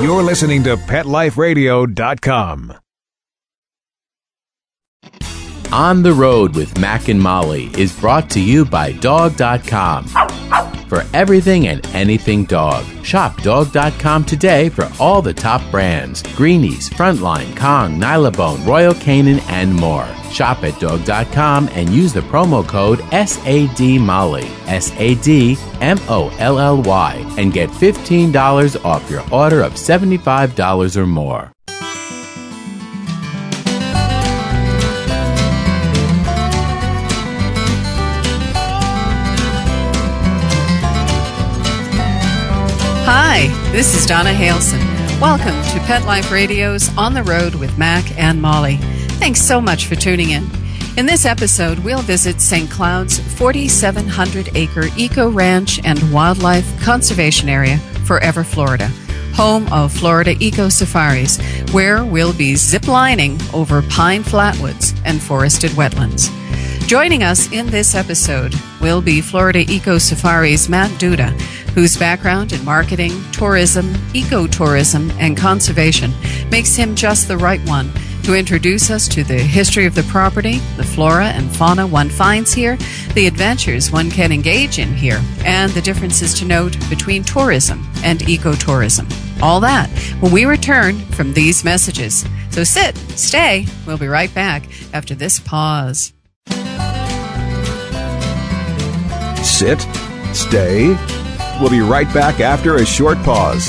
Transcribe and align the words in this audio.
You're 0.00 0.22
listening 0.22 0.62
to 0.64 0.76
PetLifeRadio.com. 0.76 2.74
On 5.72 6.02
the 6.02 6.12
Road 6.14 6.56
with 6.56 6.78
Mac 6.78 7.08
and 7.08 7.20
Molly 7.20 7.70
is 7.78 7.92
brought 7.92 8.30
to 8.30 8.40
you 8.40 8.64
by 8.64 8.92
Dog.com. 8.92 10.06
For 10.90 11.04
everything 11.14 11.68
and 11.68 11.86
anything 11.94 12.46
dog, 12.46 12.84
shop 13.04 13.40
Dog.com 13.42 14.24
today 14.24 14.68
for 14.68 14.90
all 14.98 15.22
the 15.22 15.32
top 15.32 15.62
brands 15.70 16.20
Greenies, 16.34 16.90
Frontline, 16.90 17.56
Kong, 17.56 17.96
Nylabone, 17.96 18.66
Royal 18.66 18.94
Canin, 18.94 19.38
and 19.48 19.72
more. 19.72 20.08
Shop 20.32 20.64
at 20.64 20.80
Dog.com 20.80 21.68
and 21.74 21.90
use 21.90 22.12
the 22.12 22.22
promo 22.22 22.66
code 22.66 22.98
SADMolly, 23.12 24.50
S 24.66 24.92
A 24.98 25.14
D 25.14 25.56
M 25.80 26.00
O 26.08 26.34
L 26.40 26.58
L 26.58 26.82
Y, 26.82 27.34
and 27.38 27.52
get 27.52 27.70
$15 27.70 28.84
off 28.84 29.08
your 29.08 29.22
order 29.32 29.62
of 29.62 29.74
$75 29.74 30.96
or 30.96 31.06
more. 31.06 31.52
This 43.72 43.94
is 43.94 44.04
Donna 44.04 44.30
Halesen. 44.30 44.80
Welcome 45.20 45.54
to 45.72 45.86
Pet 45.86 46.04
Life 46.04 46.32
Radio's 46.32 46.90
On 46.96 47.14
the 47.14 47.22
Road 47.22 47.54
with 47.54 47.78
Mac 47.78 48.04
and 48.18 48.42
Molly. 48.42 48.78
Thanks 49.20 49.40
so 49.40 49.60
much 49.60 49.86
for 49.86 49.94
tuning 49.94 50.30
in. 50.30 50.44
In 50.96 51.06
this 51.06 51.24
episode, 51.24 51.78
we'll 51.78 52.02
visit 52.02 52.40
St. 52.40 52.68
Cloud's 52.68 53.20
4,700 53.38 54.56
acre 54.56 54.88
eco 54.96 55.30
ranch 55.30 55.78
and 55.84 56.12
wildlife 56.12 56.82
conservation 56.82 57.48
area, 57.48 57.78
Forever 58.06 58.42
Florida, 58.42 58.88
home 59.34 59.72
of 59.72 59.92
Florida 59.92 60.34
Eco 60.40 60.68
Safaris, 60.68 61.38
where 61.70 62.04
we'll 62.04 62.34
be 62.34 62.56
zip 62.56 62.88
lining 62.88 63.38
over 63.54 63.82
pine 63.82 64.24
flatwoods 64.24 65.00
and 65.04 65.22
forested 65.22 65.70
wetlands. 65.72 66.28
Joining 66.90 67.22
us 67.22 67.52
in 67.52 67.68
this 67.68 67.94
episode 67.94 68.52
will 68.80 69.00
be 69.00 69.20
Florida 69.20 69.60
Eco 69.60 69.96
Safari's 69.96 70.68
Matt 70.68 70.90
Duda, 71.00 71.30
whose 71.70 71.96
background 71.96 72.52
in 72.52 72.64
marketing, 72.64 73.12
tourism, 73.30 73.86
ecotourism, 74.12 75.12
and 75.20 75.36
conservation 75.36 76.10
makes 76.50 76.74
him 76.74 76.96
just 76.96 77.28
the 77.28 77.38
right 77.38 77.60
one 77.68 77.92
to 78.24 78.34
introduce 78.34 78.90
us 78.90 79.06
to 79.06 79.22
the 79.22 79.38
history 79.38 79.86
of 79.86 79.94
the 79.94 80.02
property, 80.10 80.58
the 80.76 80.82
flora 80.82 81.26
and 81.26 81.54
fauna 81.54 81.86
one 81.86 82.08
finds 82.08 82.52
here, 82.52 82.76
the 83.14 83.28
adventures 83.28 83.92
one 83.92 84.10
can 84.10 84.32
engage 84.32 84.80
in 84.80 84.92
here, 84.92 85.22
and 85.44 85.70
the 85.70 85.82
differences 85.82 86.34
to 86.34 86.44
note 86.44 86.76
between 86.90 87.22
tourism 87.22 87.88
and 88.02 88.18
ecotourism. 88.22 89.08
All 89.40 89.60
that 89.60 89.88
when 90.18 90.32
we 90.32 90.44
return 90.44 90.98
from 91.12 91.34
these 91.34 91.62
messages. 91.62 92.24
So 92.50 92.64
sit, 92.64 92.96
stay. 93.14 93.66
We'll 93.86 93.96
be 93.96 94.08
right 94.08 94.34
back 94.34 94.64
after 94.92 95.14
this 95.14 95.38
pause. 95.38 96.12
Sit, 99.42 99.80
stay. 100.34 100.96
We'll 101.60 101.70
be 101.70 101.80
right 101.80 102.12
back 102.14 102.40
after 102.40 102.76
a 102.76 102.86
short 102.86 103.18
pause. 103.18 103.68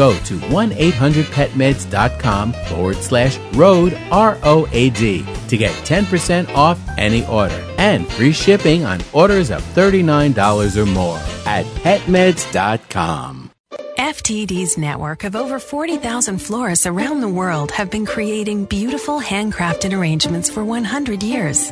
To 0.09 0.37
1-800-PetMeds.com 0.37 2.53
forward 2.53 2.97
slash 2.97 3.37
road, 3.53 3.97
R-O-A-D, 4.11 5.25
to 5.47 5.57
get 5.57 5.71
10% 5.85 6.53
off 6.55 6.79
any 6.97 7.25
order 7.27 7.63
and 7.77 8.11
free 8.11 8.31
shipping 8.31 8.83
on 8.83 8.99
orders 9.13 9.51
of 9.51 9.61
$39 9.75 10.77
or 10.77 10.85
more 10.85 11.19
at 11.45 11.65
PetMeds.com. 11.83 13.51
FTD's 13.97 14.77
network 14.77 15.23
of 15.23 15.35
over 15.35 15.59
40,000 15.59 16.39
florists 16.39 16.87
around 16.87 17.21
the 17.21 17.29
world 17.29 17.71
have 17.71 17.91
been 17.91 18.05
creating 18.05 18.65
beautiful 18.65 19.21
handcrafted 19.21 19.97
arrangements 19.97 20.49
for 20.49 20.65
100 20.65 21.21
years. 21.21 21.71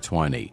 20. 0.00 0.52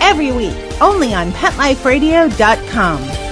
every 0.00 0.32
week, 0.32 0.56
only 0.80 1.14
on 1.14 1.32
PetLifeRadio.com. 1.32 3.26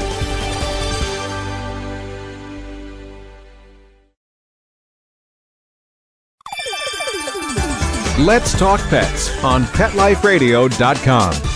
Let's 8.17 8.57
Talk 8.57 8.81
Pets 8.89 9.43
on 9.43 9.65
PetLifeRadio.com. 9.65 11.54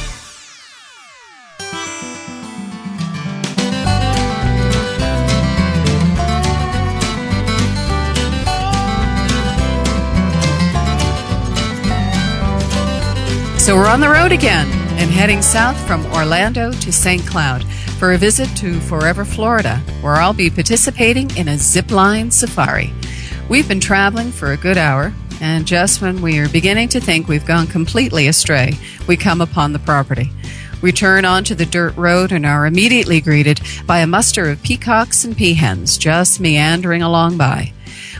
So 13.69 13.77
we're 13.77 13.87
on 13.87 14.01
the 14.01 14.09
road 14.09 14.33
again 14.33 14.67
and 14.99 15.11
heading 15.11 15.43
south 15.43 15.79
from 15.87 16.07
Orlando 16.07 16.73
to 16.73 16.91
St. 16.91 17.27
Cloud 17.27 17.63
for 17.99 18.13
a 18.13 18.17
visit 18.17 18.49
to 18.57 18.81
Forever 18.81 19.27
Florida, 19.27 19.77
where 20.01 20.15
I'll 20.15 20.33
be 20.33 20.49
participating 20.49 21.29
in 21.37 21.49
a 21.49 21.57
zipline 21.57 22.33
safari. 22.33 22.95
We've 23.51 23.69
been 23.69 23.79
traveling 23.79 24.33
for 24.33 24.53
a 24.53 24.57
good 24.57 24.79
hour, 24.79 25.13
and 25.43 25.67
just 25.67 26.01
when 26.01 26.23
we 26.23 26.39
are 26.39 26.49
beginning 26.49 26.89
to 26.89 26.99
think 26.99 27.29
we've 27.29 27.45
gone 27.45 27.67
completely 27.67 28.27
astray, 28.27 28.73
we 29.07 29.19
come 29.19 29.43
upon 29.43 29.75
the 29.75 29.81
property. 29.81 30.31
We 30.81 30.91
turn 30.91 31.27
onto 31.27 31.55
the 31.55 31.67
dirt 31.67 31.95
road 31.95 32.33
and 32.33 32.47
are 32.47 32.65
immediately 32.65 33.21
greeted 33.21 33.61
by 33.87 33.99
a 33.99 34.07
muster 34.07 34.49
of 34.49 34.63
peacocks 34.63 35.27
and 35.27 35.37
peahens 35.37 35.99
just 35.99 36.41
meandering 36.41 37.03
along 37.03 37.37
by. 37.37 37.75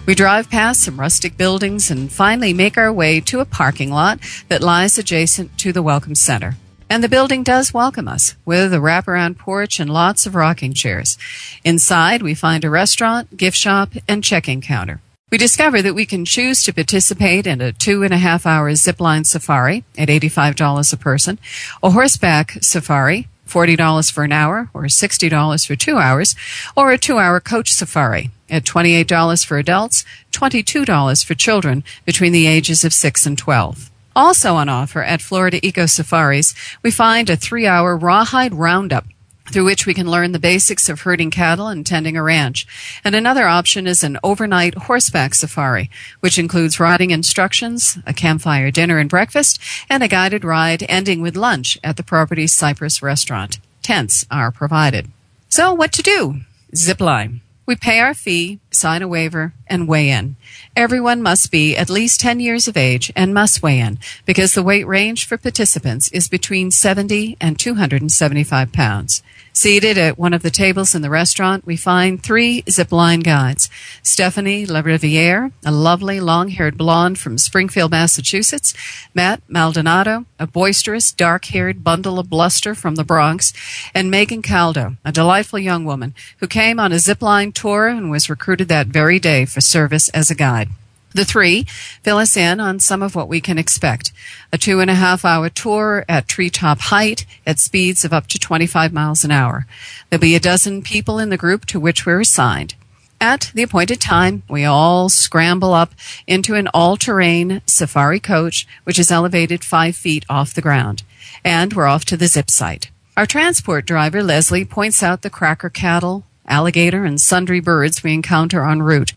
We 0.09 0.15
drive 0.15 0.49
past 0.49 0.85
some 0.85 0.99
rustic 0.99 1.37
buildings 1.37 1.91
and 1.91 2.11
finally 2.11 2.55
make 2.55 2.79
our 2.79 2.91
way 2.91 3.21
to 3.21 3.41
a 3.41 3.45
parking 3.45 3.91
lot 3.91 4.19
that 4.49 4.63
lies 4.63 4.97
adjacent 4.97 5.59
to 5.59 5.71
the 5.71 5.83
Welcome 5.83 6.15
Center. 6.15 6.57
And 6.89 7.05
the 7.05 7.11
building 7.11 7.43
does 7.43 7.75
welcome 7.75 8.09
us 8.09 8.35
with 8.47 8.73
a 8.73 8.79
wraparound 8.79 9.37
porch 9.37 9.79
and 9.79 9.91
lots 9.91 10.25
of 10.25 10.35
rocking 10.35 10.73
chairs. 10.73 11.19
Inside, 11.63 12.23
we 12.23 12.33
find 12.33 12.65
a 12.65 12.71
restaurant, 12.71 13.37
gift 13.37 13.59
shop, 13.59 13.91
and 14.09 14.25
check-in 14.25 14.63
counter. 14.63 15.03
We 15.31 15.37
discover 15.37 15.83
that 15.83 15.95
we 15.95 16.07
can 16.07 16.25
choose 16.25 16.63
to 16.63 16.73
participate 16.73 17.47
in 17.47 17.61
a 17.61 17.73
two 17.73 18.03
and 18.03 18.15
a 18.15 18.17
half 18.17 18.47
hour 18.47 18.73
zipline 18.73 19.27
safari 19.27 19.85
at 19.99 20.09
$85 20.09 20.91
a 20.91 20.97
person, 20.97 21.39
a 21.83 21.91
horseback 21.91 22.53
safari, 22.63 23.29
$40 23.47 24.11
for 24.11 24.25
an 24.25 24.33
hour 24.33 24.71
or 24.73 24.85
$60 24.85 25.67
for 25.67 25.77
two 25.77 25.99
hours, 25.99 26.35
or 26.75 26.93
a 26.93 26.97
two 26.97 27.19
hour 27.19 27.41
coach 27.41 27.71
safari 27.71 28.31
at 28.51 28.65
$28 28.65 29.45
for 29.45 29.59
adults, 29.59 30.05
$22 30.33 31.25
for 31.25 31.35
children 31.35 31.85
between 32.05 32.33
the 32.33 32.47
ages 32.47 32.85
of 32.85 32.93
6 32.93 33.27
and 33.27 33.39
12. 33.39 33.91
Also 34.17 34.57
on 34.57 34.69
offer 34.69 35.03
at 35.03 35.23
Florida 35.23 35.65
Eco 35.65 35.87
Safaris, 35.87 36.55
we 36.83 36.91
find 36.91 37.31
a 37.31 37.37
three 37.37 37.67
hour 37.67 37.97
rawhide 37.97 38.53
roundup 38.55 39.07
through 39.51 39.65
which 39.65 39.87
we 39.87 39.95
can 39.95 40.11
learn 40.11 40.33
the 40.33 40.39
basics 40.39 40.89
of 40.89 41.01
herding 41.01 41.31
cattle 41.31 41.69
and 41.69 41.87
tending 41.87 42.17
a 42.17 42.23
ranch. 42.23 42.67
And 43.05 43.15
another 43.15 43.47
option 43.47 43.87
is 43.87 44.05
an 44.05 44.19
overnight 44.23 44.75
horseback 44.75 45.35
safari, 45.35 45.91
which 46.21 46.39
includes 46.39 46.81
riding 46.81 47.11
instructions, 47.11 47.99
a 48.07 48.13
campfire 48.13 48.71
dinner 48.71 48.99
and 48.99 49.09
breakfast, 49.09 49.61
and 49.89 50.03
a 50.03 50.09
guided 50.09 50.45
ride 50.45 50.85
ending 50.89 51.21
with 51.21 51.37
lunch 51.37 51.79
at 51.83 51.97
the 51.97 52.03
property's 52.03 52.53
Cypress 52.53 53.03
restaurant. 53.03 53.59
Tents 53.83 54.27
are 54.31 54.51
provided. 54.51 55.11
So 55.49 55.73
what 55.73 55.93
to 55.93 56.03
do? 56.03 56.41
Zipline. 56.75 57.41
We 57.69 57.77
pay 57.77 58.01
our 58.01 58.15
fee, 58.15 58.61
sign 58.71 59.03
a 59.03 59.09
waiver, 59.09 59.53
and 59.67 59.87
weigh 59.87 60.09
in. 60.09 60.37
Everyone 60.75 61.21
must 61.21 61.51
be 61.51 61.77
at 61.77 61.91
least 61.91 62.19
10 62.19 62.41
years 62.41 62.67
of 62.67 62.79
age 62.79 63.13
and 63.15 63.35
must 63.35 63.63
weigh 63.63 63.79
in 63.79 63.99
because 64.25 64.55
the 64.55 64.63
weight 64.63 64.87
range 64.87 65.27
for 65.27 65.37
participants 65.37 66.09
is 66.09 66.29
between 66.29 66.71
70 66.71 67.37
and 67.43 67.59
275 67.59 68.73
pounds. 68.73 69.23
Seated 69.59 69.99
at 69.99 70.17
one 70.17 70.35
of 70.35 70.43
the 70.43 70.53
tables 70.53 70.95
in 70.95 71.03
the 71.03 71.11
restaurant, 71.11 71.67
we 71.67 71.77
find 71.77 72.23
three 72.23 72.63
zipline 72.69 73.25
guides. 73.25 73.69
Stephanie 74.05 74.65
LaRiviere, 74.65 75.51
a 75.67 75.73
lovely 75.73 76.21
long-haired 76.21 76.79
blonde 76.79 77.19
from 77.19 77.39
Springfield, 77.39 77.91
Massachusetts. 77.91 78.73
Matt 79.15 79.43
Maldonado, 79.49 80.27
a 80.39 80.47
boisterous, 80.47 81.11
dark-haired 81.11 81.83
bundle 81.83 82.21
of 82.21 82.31
bluster 82.31 82.77
from 82.77 82.95
the 82.95 83.03
Bronx. 83.03 83.53
And 83.97 84.13
Megan 84.13 84.43
Caldo, 84.43 84.97
a 85.05 85.11
delightful 85.11 85.59
young 85.59 85.85
woman 85.85 86.15
who 86.39 86.47
came 86.47 86.79
on 86.79 86.93
a 86.93 87.03
zipline 87.03 87.53
tour 87.53 87.89
and 87.89 88.13
was 88.13 88.31
recruited 88.31 88.69
that 88.69 88.87
very 88.87 89.19
day 89.19 89.45
for 89.45 89.61
service 89.61 90.09
as 90.11 90.31
a 90.31 90.37
guide. 90.37 90.69
The 91.15 91.25
three 91.25 91.65
fill 92.03 92.19
us 92.19 92.37
in 92.37 92.61
on 92.61 92.81
some 92.81 93.03
of 93.03 93.15
what 93.15 93.29
we 93.29 93.41
can 93.41 93.59
expect. 93.59 94.13
A 94.53 94.59
two 94.59 94.81
and 94.81 94.91
a 94.91 94.95
half 94.95 95.25
hour 95.25 95.49
tour 95.49 96.05
at 96.09 96.29
treetop 96.29 96.81
height 96.81 97.25
at 97.47 97.59
speeds 97.59 98.05
of 98.05 98.13
up 98.13 98.27
to 98.29 98.39
25 98.39 98.93
miles 98.93 99.25
an 99.25 99.31
hour. 99.31 99.67
There'll 100.11 100.21
be 100.21 100.35
a 100.35 100.41
dozen 100.41 100.83
people 100.83 101.19
in 101.19 101.31
the 101.31 101.37
group 101.37 101.65
to 101.67 101.81
which 101.81 102.05
we're 102.05 102.21
assigned. 102.21 102.75
At 103.21 103.51
the 103.53 103.65
appointed 103.65 104.01
time, 104.01 104.45
we 104.49 104.65
all 104.65 105.09
scramble 105.09 105.75
up 105.75 105.93
into 106.29 106.55
an 106.55 106.69
all-terrain 106.69 107.63
safari 107.67 108.21
coach, 108.21 108.65
which 108.85 108.99
is 108.99 109.11
elevated 109.11 109.65
five 109.65 109.97
feet 109.97 110.25
off 110.29 110.55
the 110.55 110.63
ground. 110.63 111.03
And 111.45 111.73
we're 111.73 111.87
off 111.87 112.05
to 112.07 112.17
the 112.17 112.29
zip 112.29 112.49
site. 112.49 112.91
Our 113.17 113.27
transport 113.27 113.87
driver, 113.87 114.23
Leslie, 114.23 114.65
points 114.65 115.03
out 115.03 115.23
the 115.23 115.31
cracker 115.31 115.69
cattle, 115.69 116.25
alligator, 116.49 117.05
and 117.05 117.21
sundry 117.21 117.61
birds 117.61 118.03
we 118.03 118.13
encounter 118.13 118.65
en 118.65 118.83
route. 118.83 119.13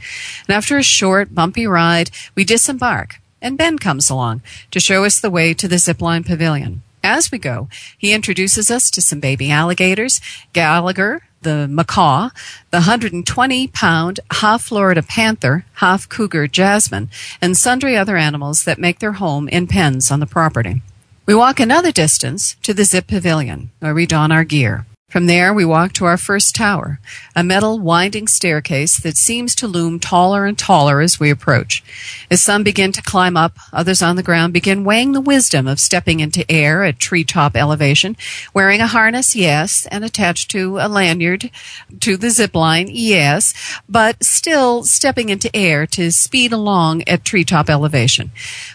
And 0.48 0.56
after 0.56 0.78
a 0.78 0.84
short, 0.84 1.34
bumpy 1.34 1.66
ride, 1.66 2.12
we 2.36 2.44
disembark, 2.44 3.20
and 3.42 3.58
Ben 3.58 3.80
comes 3.80 4.10
along 4.10 4.42
to 4.72 4.80
show 4.80 5.04
us 5.04 5.20
the 5.20 5.32
way 5.32 5.54
to 5.54 5.68
the 5.68 5.78
zipline 5.78 6.26
pavilion. 6.26 6.84
As 7.04 7.32
we 7.32 7.40
go, 7.40 7.68
he 7.98 8.14
introduces 8.14 8.70
us 8.70 8.92
to 8.92 9.02
some 9.02 9.20
baby 9.20 9.50
alligators, 9.50 10.22
Gallagher, 10.54 11.24
the 11.42 11.68
macaw, 11.68 12.30
the 12.70 12.78
120 12.78 13.68
pound 13.70 14.20
half 14.32 14.62
Florida 14.62 15.02
panther, 15.02 15.66
half 15.76 16.08
cougar 16.08 16.48
jasmine, 16.48 17.10
and 17.42 17.58
sundry 17.58 17.98
other 17.98 18.18
animals 18.18 18.64
that 18.64 18.78
make 18.78 19.00
their 19.00 19.14
home 19.14 19.48
in 19.50 19.68
pens 19.68 20.12
on 20.12 20.20
the 20.20 20.28
property. 20.28 20.82
We 21.26 21.36
walk 21.36 21.60
another 21.60 21.92
distance 21.92 22.56
to 22.64 22.74
the 22.74 22.84
zip 22.84 23.08
pavilion, 23.08 23.72
where 23.80 23.94
we 23.94 24.06
don 24.06 24.32
our 24.32 24.44
gear. 24.44 24.86
From 25.12 25.26
there, 25.26 25.54
we 25.54 25.66
walk 25.66 25.92
to 25.94 26.06
our 26.06 26.16
first 26.16 26.56
tower, 26.56 27.02
a 27.36 27.44
metal 27.44 27.78
winding 27.78 28.30
staircase 28.30 28.98
that 29.02 29.18
seems 29.18 29.54
to 29.56 29.68
loom 29.68 30.00
taller 30.00 30.46
and 30.46 30.58
taller 30.58 31.02
as 31.02 31.20
we 31.20 31.30
approach. 31.30 31.84
As 32.32 32.42
some 32.42 32.64
begin 32.64 32.94
to 32.94 33.02
climb 33.02 33.36
up, 33.36 33.58
others 33.74 34.02
on 34.02 34.16
the 34.16 34.24
ground 34.24 34.54
begin 34.54 34.86
weighing 34.86 35.12
the 35.12 35.20
wisdom 35.20 35.68
of 35.68 35.82
stepping 35.82 36.22
into 36.22 36.50
air 36.50 36.86
at 36.86 36.98
treetop 36.98 37.58
elevation, 37.58 38.16
wearing 38.54 38.80
a 38.80 38.88
harness, 38.88 39.36
yes, 39.36 39.86
and 39.88 40.06
attached 40.06 40.50
to 40.52 40.78
a 40.78 40.88
lanyard 40.88 41.52
to 42.00 42.16
the 42.16 42.30
zip 42.30 42.56
line, 42.56 42.88
yes, 42.90 43.54
but 43.90 44.24
still 44.24 44.86
stepping 44.86 45.28
into 45.28 45.54
air 45.54 45.86
to 45.88 46.10
speed 46.10 46.54
along 46.54 47.06
at 47.06 47.26
treetop 47.26 47.70
elevation. 47.70 48.32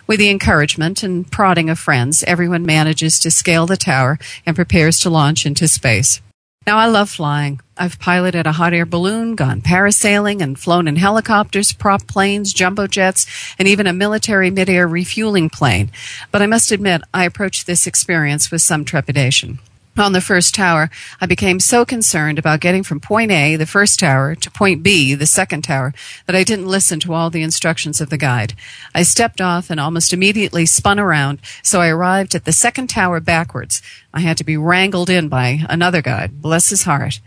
With 0.06 0.18
the 0.18 0.28
encouragement 0.28 1.02
and 1.02 1.32
prodding 1.32 1.70
of 1.70 1.78
friends, 1.78 2.22
everyone 2.24 2.66
manages 2.66 3.18
to 3.20 3.30
scale 3.30 3.64
the 3.64 3.78
tower 3.78 4.18
and 4.44 4.54
prepares 4.54 5.00
to 5.00 5.08
launch 5.08 5.46
into 5.46 5.66
space. 5.66 6.20
Now, 6.66 6.78
I 6.78 6.86
love 6.86 7.08
flying. 7.08 7.60
I've 7.76 8.00
piloted 8.00 8.44
a 8.44 8.52
hot 8.52 8.74
air 8.74 8.86
balloon, 8.86 9.36
gone 9.36 9.60
parasailing, 9.60 10.42
and 10.42 10.58
flown 10.58 10.88
in 10.88 10.96
helicopters, 10.96 11.72
prop 11.72 12.08
planes, 12.08 12.52
jumbo 12.52 12.88
jets, 12.88 13.24
and 13.56 13.68
even 13.68 13.86
a 13.86 13.92
military 13.92 14.50
midair 14.50 14.88
refueling 14.88 15.48
plane. 15.48 15.92
But 16.32 16.42
I 16.42 16.46
must 16.46 16.72
admit, 16.72 17.02
I 17.14 17.24
approached 17.24 17.68
this 17.68 17.86
experience 17.86 18.50
with 18.50 18.62
some 18.62 18.84
trepidation 18.84 19.60
on 19.98 20.12
the 20.12 20.20
first 20.20 20.54
tower, 20.54 20.90
I 21.20 21.26
became 21.26 21.60
so 21.60 21.84
concerned 21.84 22.38
about 22.38 22.60
getting 22.60 22.82
from 22.82 23.00
point 23.00 23.30
A, 23.30 23.56
the 23.56 23.66
first 23.66 23.98
tower, 24.00 24.34
to 24.34 24.50
point 24.50 24.82
B, 24.82 25.14
the 25.14 25.26
second 25.26 25.62
tower, 25.62 25.94
that 26.26 26.36
I 26.36 26.44
didn't 26.44 26.66
listen 26.66 27.00
to 27.00 27.14
all 27.14 27.30
the 27.30 27.42
instructions 27.42 28.00
of 28.00 28.10
the 28.10 28.18
guide. 28.18 28.54
I 28.94 29.02
stepped 29.02 29.40
off 29.40 29.70
and 29.70 29.80
almost 29.80 30.12
immediately 30.12 30.66
spun 30.66 30.98
around, 30.98 31.40
so 31.62 31.80
I 31.80 31.88
arrived 31.88 32.34
at 32.34 32.44
the 32.44 32.52
second 32.52 32.88
tower 32.88 33.20
backwards. 33.20 33.82
I 34.12 34.20
had 34.20 34.36
to 34.38 34.44
be 34.44 34.56
wrangled 34.56 35.10
in 35.10 35.28
by 35.28 35.64
another 35.68 36.02
guide, 36.02 36.40
bless 36.40 36.70
his 36.70 36.84
heart. 36.84 37.20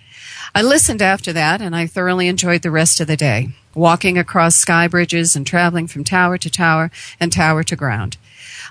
I 0.56 0.62
listened 0.62 1.02
after 1.02 1.32
that, 1.34 1.62
and 1.62 1.76
I 1.76 1.86
thoroughly 1.88 2.28
enjoyed 2.28 2.62
the 2.62 2.72
rest 2.72 3.00
of 3.00 3.08
the 3.08 3.18
day, 3.18 3.50
walking 3.76 4.18
across 4.18 4.56
sky 4.56 4.88
bridges 4.88 5.36
and 5.36 5.46
traveling 5.46 5.88
from 5.88 6.04
tower 6.04 6.38
to 6.38 6.50
tower 6.50 6.92
and 7.20 7.32
tower 7.32 7.64
to 7.64 7.76
ground. 7.76 8.18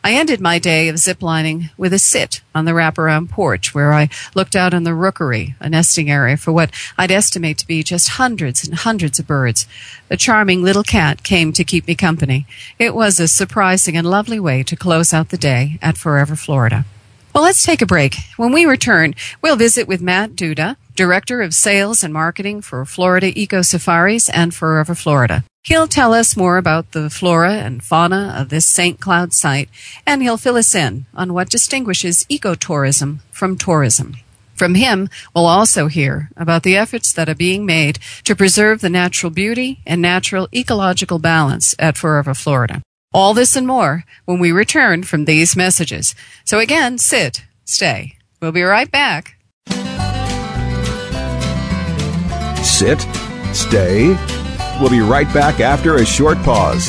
I 0.02 0.12
ended 0.12 0.40
my 0.40 0.58
day 0.58 0.88
of 0.88 0.96
ziplining 0.96 1.70
with 1.76 1.92
a 1.92 1.98
sit 1.98 2.40
on 2.54 2.64
the 2.64 2.72
wraparound 2.72 3.30
porch 3.30 3.74
where 3.74 3.92
I 3.92 4.08
looked 4.34 4.56
out 4.56 4.74
on 4.74 4.84
the 4.84 4.94
rookery, 4.94 5.54
a 5.60 5.68
nesting 5.68 6.10
area 6.10 6.36
for 6.36 6.52
what 6.52 6.70
I'd 6.96 7.10
estimate 7.10 7.58
to 7.58 7.66
be 7.66 7.82
just 7.82 8.10
hundreds 8.10 8.66
and 8.66 8.74
hundreds 8.74 9.18
of 9.18 9.26
birds. 9.26 9.66
A 10.10 10.16
charming 10.16 10.62
little 10.62 10.82
cat 10.82 11.22
came 11.22 11.52
to 11.52 11.64
keep 11.64 11.86
me 11.86 11.94
company. 11.94 12.46
It 12.78 12.94
was 12.94 13.20
a 13.20 13.28
surprising 13.28 13.96
and 13.96 14.08
lovely 14.08 14.40
way 14.40 14.62
to 14.62 14.76
close 14.76 15.12
out 15.12 15.28
the 15.28 15.38
day 15.38 15.78
at 15.82 15.98
Forever 15.98 16.36
Florida. 16.36 16.84
Well, 17.34 17.44
let's 17.44 17.62
take 17.62 17.82
a 17.82 17.86
break. 17.86 18.16
When 18.36 18.52
we 18.52 18.64
return, 18.64 19.14
we'll 19.42 19.56
visit 19.56 19.86
with 19.86 20.00
Matt 20.00 20.30
Duda, 20.32 20.76
Director 20.96 21.40
of 21.42 21.54
Sales 21.54 22.02
and 22.02 22.12
Marketing 22.12 22.60
for 22.60 22.84
Florida 22.84 23.32
Eco 23.38 23.62
Safaris 23.62 24.28
and 24.28 24.52
Forever 24.52 24.94
Florida. 24.94 25.44
He'll 25.68 25.86
tell 25.86 26.14
us 26.14 26.34
more 26.34 26.56
about 26.56 26.92
the 26.92 27.10
flora 27.10 27.56
and 27.56 27.82
fauna 27.84 28.34
of 28.38 28.48
this 28.48 28.64
St. 28.64 28.98
Cloud 28.98 29.34
site, 29.34 29.68
and 30.06 30.22
he'll 30.22 30.38
fill 30.38 30.56
us 30.56 30.74
in 30.74 31.04
on 31.14 31.34
what 31.34 31.50
distinguishes 31.50 32.24
ecotourism 32.30 33.18
from 33.30 33.58
tourism. 33.58 34.16
From 34.54 34.76
him, 34.76 35.10
we'll 35.34 35.44
also 35.44 35.88
hear 35.88 36.30
about 36.38 36.62
the 36.62 36.74
efforts 36.74 37.12
that 37.12 37.28
are 37.28 37.34
being 37.34 37.66
made 37.66 37.98
to 38.24 38.34
preserve 38.34 38.80
the 38.80 38.88
natural 38.88 39.28
beauty 39.28 39.80
and 39.84 40.00
natural 40.00 40.48
ecological 40.54 41.18
balance 41.18 41.74
at 41.78 41.98
Forever 41.98 42.32
Florida. 42.32 42.80
All 43.12 43.34
this 43.34 43.54
and 43.54 43.66
more 43.66 44.04
when 44.24 44.38
we 44.38 44.50
return 44.52 45.02
from 45.02 45.26
these 45.26 45.54
messages. 45.54 46.14
So 46.46 46.58
again, 46.60 46.96
sit, 46.96 47.44
stay. 47.66 48.16
We'll 48.40 48.52
be 48.52 48.62
right 48.62 48.90
back. 48.90 49.36
Sit, 52.64 53.06
stay. 53.52 54.37
We'll 54.80 54.90
be 54.90 55.00
right 55.00 55.32
back 55.34 55.60
after 55.60 55.96
a 55.96 56.06
short 56.06 56.38
pause. 56.38 56.88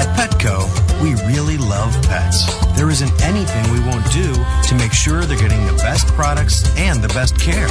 At 0.00 0.08
Petco, 0.18 0.66
we 1.02 1.14
really 1.32 1.56
love 1.58 1.92
pets. 2.08 2.44
There 2.76 2.90
isn't 2.90 3.12
anything 3.22 3.72
we 3.72 3.80
won't 3.80 4.04
do 4.12 4.32
to 4.68 4.74
make 4.76 4.92
sure 4.92 5.22
they're 5.24 5.38
getting 5.38 5.64
the 5.66 5.74
best 5.74 6.06
products 6.08 6.64
and 6.76 7.02
the 7.02 7.08
best 7.08 7.38
care. 7.38 7.68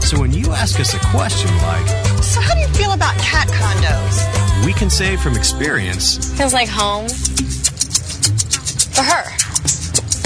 So 0.00 0.20
when 0.20 0.32
you 0.32 0.52
ask 0.52 0.78
us 0.80 0.94
a 0.94 1.00
question 1.10 1.50
like, 1.58 1.86
So, 2.22 2.40
how 2.40 2.54
do 2.54 2.60
you 2.60 2.68
feel 2.68 2.92
about 2.92 3.16
cat 3.18 3.48
condos? 3.48 4.40
we 4.60 4.66
we 4.66 4.72
can 4.72 4.90
say 4.90 5.16
from 5.16 5.34
experience, 5.36 6.32
Feels 6.38 6.52
like 6.54 6.68
home. 6.68 7.08
For 8.94 9.02
her. 9.02 9.41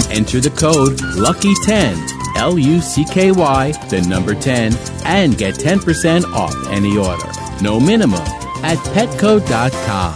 Enter 0.09 0.39
the 0.39 0.49
code 0.49 0.97
LUCKY10, 1.15 2.35
L 2.37 2.57
U 2.57 2.81
C 2.81 3.05
K 3.05 3.31
Y, 3.31 3.71
the 3.89 4.01
number 4.01 4.33
10, 4.33 4.73
and 5.05 5.37
get 5.37 5.55
10% 5.55 6.23
off 6.33 6.53
any 6.69 6.97
order. 6.97 7.29
No 7.61 7.79
minimum 7.79 8.21
at 8.63 8.77
petco.com. 8.93 10.15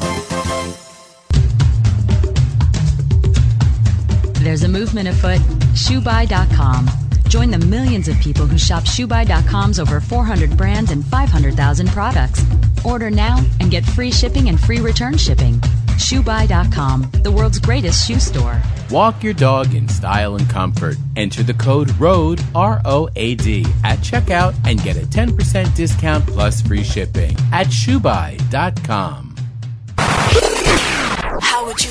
There's 4.43 4.63
a 4.63 4.67
movement 4.67 5.07
afoot. 5.07 5.39
ShoeBuy.com. 5.75 6.89
Join 7.27 7.51
the 7.51 7.60
millions 7.60 8.07
of 8.07 8.19
people 8.19 8.45
who 8.45 8.57
shop 8.57 8.83
ShoeBuy.com's 8.83 9.79
over 9.79 10.01
400 10.01 10.57
brands 10.57 10.91
and 10.91 11.05
500,000 11.05 11.88
products. 11.89 12.43
Order 12.83 13.10
now 13.10 13.39
and 13.60 13.71
get 13.71 13.86
free 13.86 14.12
shipping 14.12 14.50
and 14.50 14.60
free 14.60 14.79
return 14.79 15.17
shipping. 15.17 15.62
ShoeBuy.com, 16.01 17.10
the 17.24 17.31
world's 17.31 17.60
greatest 17.60 18.08
shoe 18.08 18.20
store. 18.20 18.62
Walk 18.89 19.24
your 19.24 19.34
dog 19.34 19.74
in 19.75 19.88
style 19.88 20.36
and 20.36 20.50
comfort. 20.50 20.98
Enter 21.15 21.43
the 21.43 21.53
code 21.53 21.91
ROAD, 22.00 22.41
R 22.55 22.81
O 22.86 23.10
A 23.15 23.36
D, 23.36 23.65
at 23.84 24.00
checkout 24.00 24.55
and 24.65 24.81
get 24.84 24.98
a 24.98 25.05
10% 25.05 25.75
discount 25.75 26.25
plus 26.25 26.62
free 26.62 26.84
shipping 26.84 27.38
at 27.51 27.67
shoebuy.com. 27.67 29.36
How 29.98 31.65
would 31.65 31.84
you 31.84 31.90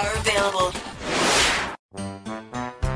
are 0.00 0.16
available. 0.16 0.72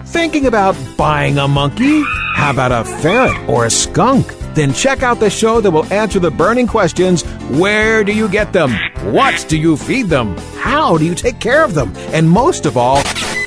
Thinking 0.06 0.46
about 0.46 0.76
buying 0.96 1.38
a 1.38 1.48
monkey? 1.48 2.02
How 2.34 2.50
about 2.50 2.72
a 2.72 2.84
ferret 2.84 3.48
or 3.48 3.64
a 3.66 3.70
skunk? 3.70 4.26
Then 4.54 4.72
check 4.72 5.02
out 5.02 5.18
the 5.18 5.30
show 5.30 5.60
that 5.60 5.70
will 5.70 5.92
answer 5.92 6.20
the 6.20 6.30
burning 6.30 6.66
questions 6.68 7.22
where 7.50 8.04
do 8.04 8.12
you 8.12 8.28
get 8.28 8.52
them? 8.52 8.70
What 9.12 9.44
do 9.48 9.58
you 9.58 9.76
feed 9.76 10.06
them? 10.06 10.36
How 10.56 10.96
do 10.96 11.04
you 11.04 11.14
take 11.14 11.40
care 11.40 11.64
of 11.64 11.74
them? 11.74 11.92
And 12.12 12.30
most 12.30 12.64
of 12.64 12.76
all, 12.76 13.02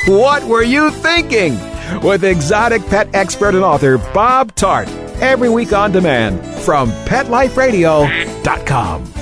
what 0.07 0.43
were 0.43 0.63
you 0.63 0.91
thinking? 0.91 1.57
With 2.01 2.25
exotic 2.25 2.85
pet 2.87 3.07
expert 3.13 3.55
and 3.55 3.63
author 3.63 3.97
Bob 4.13 4.53
Tart. 4.55 4.89
Every 5.21 5.49
week 5.49 5.71
on 5.73 5.91
demand 5.91 6.43
from 6.63 6.91
PetLifeRadio.com. 7.05 9.16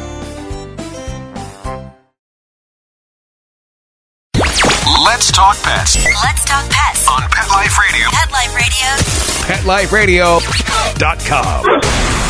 talk 5.46 5.62
pets 5.62 5.96
Let's 6.24 6.44
talk 6.44 6.68
pets. 6.72 7.08
on 7.08 7.22
Pet 7.30 7.48
Life 7.52 7.78
Radio. 7.78 8.10
Pet 8.10 8.32
Life 8.32 9.92
Radio. 9.92 10.40
PetLifeRadio.com. 10.40 12.25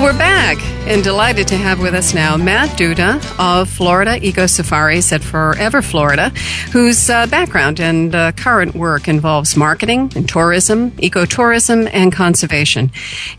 Well, 0.00 0.14
we're 0.14 0.18
back 0.18 0.56
and 0.88 1.04
delighted 1.04 1.46
to 1.48 1.56
have 1.56 1.78
with 1.78 1.94
us 1.94 2.14
now 2.14 2.34
Matt 2.38 2.70
Duda 2.70 3.20
of 3.38 3.68
Florida 3.68 4.18
Eco 4.24 4.46
Safaris 4.46 5.12
at 5.12 5.22
Forever 5.22 5.82
Florida, 5.82 6.30
whose 6.72 7.10
uh, 7.10 7.26
background 7.26 7.80
and 7.80 8.14
uh, 8.14 8.32
current 8.32 8.74
work 8.74 9.08
involves 9.08 9.58
marketing 9.58 10.10
and 10.16 10.26
tourism, 10.26 10.92
ecotourism, 10.92 11.88
and 11.92 12.14
conservation. 12.14 12.90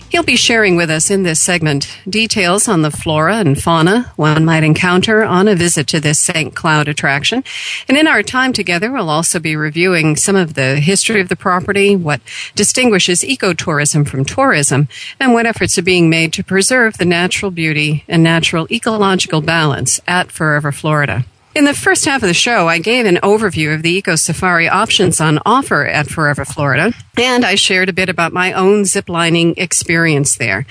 He'll 0.10 0.22
be 0.22 0.36
sharing 0.36 0.76
with 0.76 0.92
us 0.92 1.10
in 1.10 1.24
this 1.24 1.40
segment 1.40 1.98
details 2.08 2.68
on 2.68 2.84
the 2.84 2.92
flora 2.92 3.38
and 3.38 3.60
fauna 3.60 4.12
one 4.16 4.46
might 4.46 4.64
encounter 4.64 5.24
on 5.24 5.48
a 5.48 5.56
visit 5.56 5.88
to 5.88 6.00
this 6.00 6.20
St. 6.20 6.54
Cloud 6.54 6.88
attraction. 6.88 7.44
And 7.88 7.98
in 7.98 8.08
our 8.08 8.22
time 8.22 8.54
together, 8.54 8.92
we'll 8.92 9.10
also 9.10 9.40
be 9.40 9.56
reviewing 9.56 10.16
some 10.16 10.36
of 10.36 10.54
the 10.54 10.76
history 10.76 11.22
of 11.22 11.30
the 11.30 11.36
property, 11.36 11.96
what 11.96 12.22
distinguishes 12.56 13.24
ecotourism 13.24 14.08
from 14.08 14.26
tourism, 14.26 14.88
and 15.20 15.34
what 15.34 15.46
efforts 15.46 15.78
are 15.78 15.84
being 15.84 16.10
made 16.10 16.34
to 16.34 16.44
preserve 16.52 16.98
the 16.98 17.06
natural 17.06 17.50
beauty 17.50 18.04
and 18.10 18.22
natural 18.22 18.68
ecological 18.70 19.40
balance 19.40 20.02
at 20.06 20.30
Forever 20.34 20.74
Florida. 20.74 21.24
In 21.54 21.66
the 21.66 21.74
first 21.74 22.06
half 22.06 22.24
of 22.24 22.30
the 22.30 22.34
show, 22.34 22.70
I 22.70 22.80
gave 22.80 23.06
an 23.06 23.18
overview 23.18 23.76
of 23.76 23.82
the 23.82 23.90
Eco 23.90 24.16
Safari 24.16 24.70
options 24.70 25.20
on 25.20 25.38
offer 25.46 25.86
at 25.86 26.08
Forever 26.08 26.46
Florida, 26.46 26.94
and 27.18 27.44
I 27.44 27.56
shared 27.56 27.90
a 27.90 27.94
bit 27.94 28.08
about 28.08 28.32
my 28.32 28.54
own 28.54 28.84
ziplining 28.84 29.56
experience 29.58 30.38
there. 30.38 30.66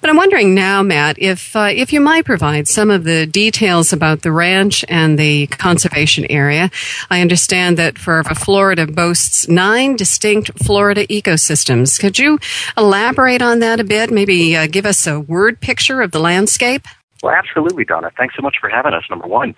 But 0.00 0.08
I'm 0.08 0.16
wondering 0.16 0.54
now, 0.54 0.84
Matt, 0.84 1.18
if 1.18 1.56
uh, 1.56 1.70
if 1.74 1.92
you 1.92 2.00
might 2.00 2.26
provide 2.26 2.68
some 2.68 2.92
of 2.92 3.02
the 3.02 3.26
details 3.26 3.92
about 3.92 4.22
the 4.22 4.30
ranch 4.30 4.84
and 4.88 5.18
the 5.18 5.48
conservation 5.48 6.24
area. 6.30 6.70
I 7.10 7.22
understand 7.22 7.76
that 7.78 7.98
Forever 7.98 8.36
Florida 8.36 8.86
boasts 8.86 9.48
nine 9.48 9.96
distinct 9.96 10.52
Florida 10.64 11.08
ecosystems. 11.08 11.98
Could 11.98 12.20
you 12.20 12.38
elaborate 12.78 13.42
on 13.42 13.58
that 13.58 13.80
a 13.80 13.84
bit? 13.84 14.12
Maybe 14.12 14.56
uh, 14.56 14.68
give 14.68 14.86
us 14.86 15.08
a 15.08 15.18
word 15.18 15.58
picture 15.60 16.00
of 16.00 16.12
the 16.12 16.20
landscape. 16.20 16.86
Well, 17.20 17.34
absolutely, 17.34 17.84
Donna. 17.84 18.12
Thanks 18.16 18.36
so 18.36 18.42
much 18.42 18.58
for 18.60 18.68
having 18.68 18.94
us, 18.94 19.02
number 19.10 19.26
one. 19.26 19.56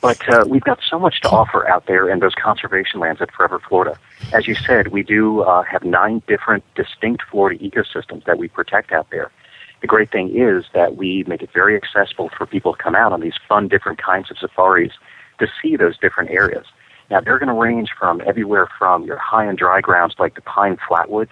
But 0.00 0.32
uh, 0.32 0.44
we've 0.46 0.62
got 0.62 0.78
so 0.88 0.98
much 0.98 1.20
to 1.22 1.28
offer 1.28 1.68
out 1.68 1.86
there 1.86 2.08
in 2.08 2.20
those 2.20 2.34
conservation 2.34 3.00
lands 3.00 3.20
at 3.20 3.32
Forever 3.32 3.58
Florida. 3.58 3.98
As 4.32 4.46
you 4.46 4.54
said, 4.54 4.88
we 4.88 5.02
do 5.02 5.40
uh, 5.40 5.62
have 5.64 5.82
nine 5.82 6.22
different 6.28 6.62
distinct 6.76 7.24
Florida 7.30 7.58
ecosystems 7.62 8.24
that 8.24 8.38
we 8.38 8.46
protect 8.46 8.92
out 8.92 9.08
there. 9.10 9.32
The 9.80 9.86
great 9.86 10.10
thing 10.10 10.36
is 10.36 10.64
that 10.72 10.96
we 10.96 11.24
make 11.26 11.42
it 11.42 11.50
very 11.52 11.76
accessible 11.76 12.30
for 12.36 12.46
people 12.46 12.74
to 12.74 12.82
come 12.82 12.94
out 12.94 13.12
on 13.12 13.20
these 13.20 13.34
fun, 13.48 13.68
different 13.68 14.00
kinds 14.00 14.30
of 14.30 14.38
safaris 14.38 14.92
to 15.40 15.48
see 15.60 15.76
those 15.76 15.98
different 15.98 16.30
areas. 16.30 16.66
Now, 17.10 17.20
they're 17.20 17.38
going 17.38 17.48
to 17.48 17.54
range 17.54 17.90
from 17.98 18.20
everywhere 18.26 18.68
from 18.78 19.04
your 19.04 19.18
high 19.18 19.44
and 19.46 19.56
dry 19.56 19.80
grounds 19.80 20.14
like 20.18 20.34
the 20.34 20.42
pine 20.42 20.76
flatwoods, 20.76 21.30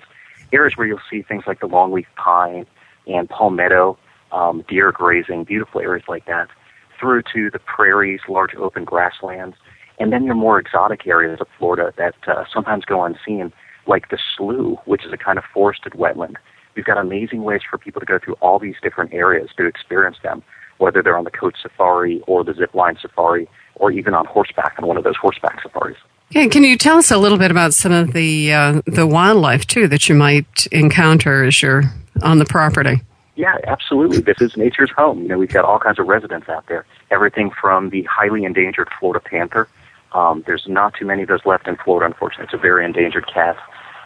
areas 0.53 0.77
where 0.77 0.87
you'll 0.87 1.01
see 1.11 1.23
things 1.23 1.45
like 1.47 1.61
the 1.61 1.69
longleaf 1.69 2.07
pine 2.17 2.67
and 3.07 3.29
palmetto, 3.29 3.99
um, 4.33 4.65
deer 4.69 4.91
grazing, 4.91 5.45
beautiful 5.45 5.81
areas 5.81 6.05
like 6.09 6.25
that, 6.27 6.49
through 6.99 7.23
to 7.35 7.51
the 7.51 7.59
prairies, 7.59 8.21
large 8.29 8.55
open 8.55 8.85
grasslands, 8.85 9.57
and 9.99 10.13
then 10.13 10.25
your 10.25 10.35
more 10.35 10.59
exotic 10.59 11.07
areas 11.07 11.41
of 11.41 11.47
Florida 11.59 11.93
that 11.97 12.15
uh, 12.27 12.45
sometimes 12.53 12.85
go 12.85 13.05
unseen, 13.05 13.53
like 13.87 14.09
the 14.11 14.19
slough, 14.37 14.79
which 14.87 15.05
is 15.05 15.13
a 15.13 15.17
kind 15.17 15.39
of 15.39 15.45
forested 15.53 15.93
wetland. 15.93 16.37
We've 16.75 16.85
got 16.85 16.99
amazing 16.99 17.43
ways 17.43 17.63
for 17.69 17.79
people 17.79 18.01
to 18.01 18.07
go 18.07 18.19
through 18.23 18.35
all 18.35 18.59
these 18.59 18.75
different 18.83 19.15
areas 19.15 19.49
to 19.57 19.67
experience 19.67 20.19
them, 20.23 20.43
whether 20.79 21.03
they're 21.03 21.17
on 21.17 21.25
the 21.25 21.31
coach 21.31 21.57
safari 21.63 22.21
or 22.27 22.45
the 22.45 22.53
zip 22.53 22.75
line 22.75 22.99
safari, 23.01 23.49
or 23.77 23.91
even 23.91 24.13
on 24.13 24.27
horseback 24.27 24.75
on 24.79 24.87
one 24.87 24.97
of 24.97 25.05
those 25.05 25.17
horseback 25.17 25.63
safaris. 25.63 25.97
Okay, 26.33 26.49
can 26.49 26.65
you 26.65 26.77
tell 26.77 26.99
us 26.99 27.11
a 27.11 27.19
little 27.19 27.39
bit 27.39 27.51
about 27.51 27.73
some 27.73 27.93
of 27.93 28.13
the 28.13 28.53
uh, 28.53 28.83
the 28.87 29.07
wildlife 29.07 29.67
too 29.67 29.87
that 29.89 30.09
you 30.09 30.15
might 30.15 30.67
encounter 30.73 31.45
as 31.45 31.63
you're 31.63 31.85
on 32.23 32.39
the 32.39 32.45
property? 32.45 33.01
Yeah, 33.37 33.59
absolutely. 33.67 34.21
This 34.21 34.41
is 34.41 34.57
nature's 34.57 34.91
home. 34.91 35.23
You 35.23 35.29
know, 35.29 35.39
we've 35.39 35.53
got 35.53 35.67
all 35.67 35.79
kinds 35.79 35.99
of 35.99 36.07
residents 36.07 36.49
out 36.49 36.67
there. 36.69 36.87
Everything 37.11 37.51
from 37.51 37.91
the 37.91 38.03
highly 38.05 38.45
endangered 38.45 38.89
Florida 38.99 39.23
panther. 39.25 39.69
Um, 40.13 40.43
there's 40.47 40.65
not 40.67 40.95
too 40.95 41.05
many 41.05 41.23
of 41.23 41.29
those 41.29 41.45
left 41.45 41.69
in 41.69 41.77
Florida, 41.77 42.07
unfortunately. 42.07 42.47
It's 42.47 42.55
a 42.55 42.59
very 42.59 42.85
endangered 42.85 43.27
cat, 43.33 43.57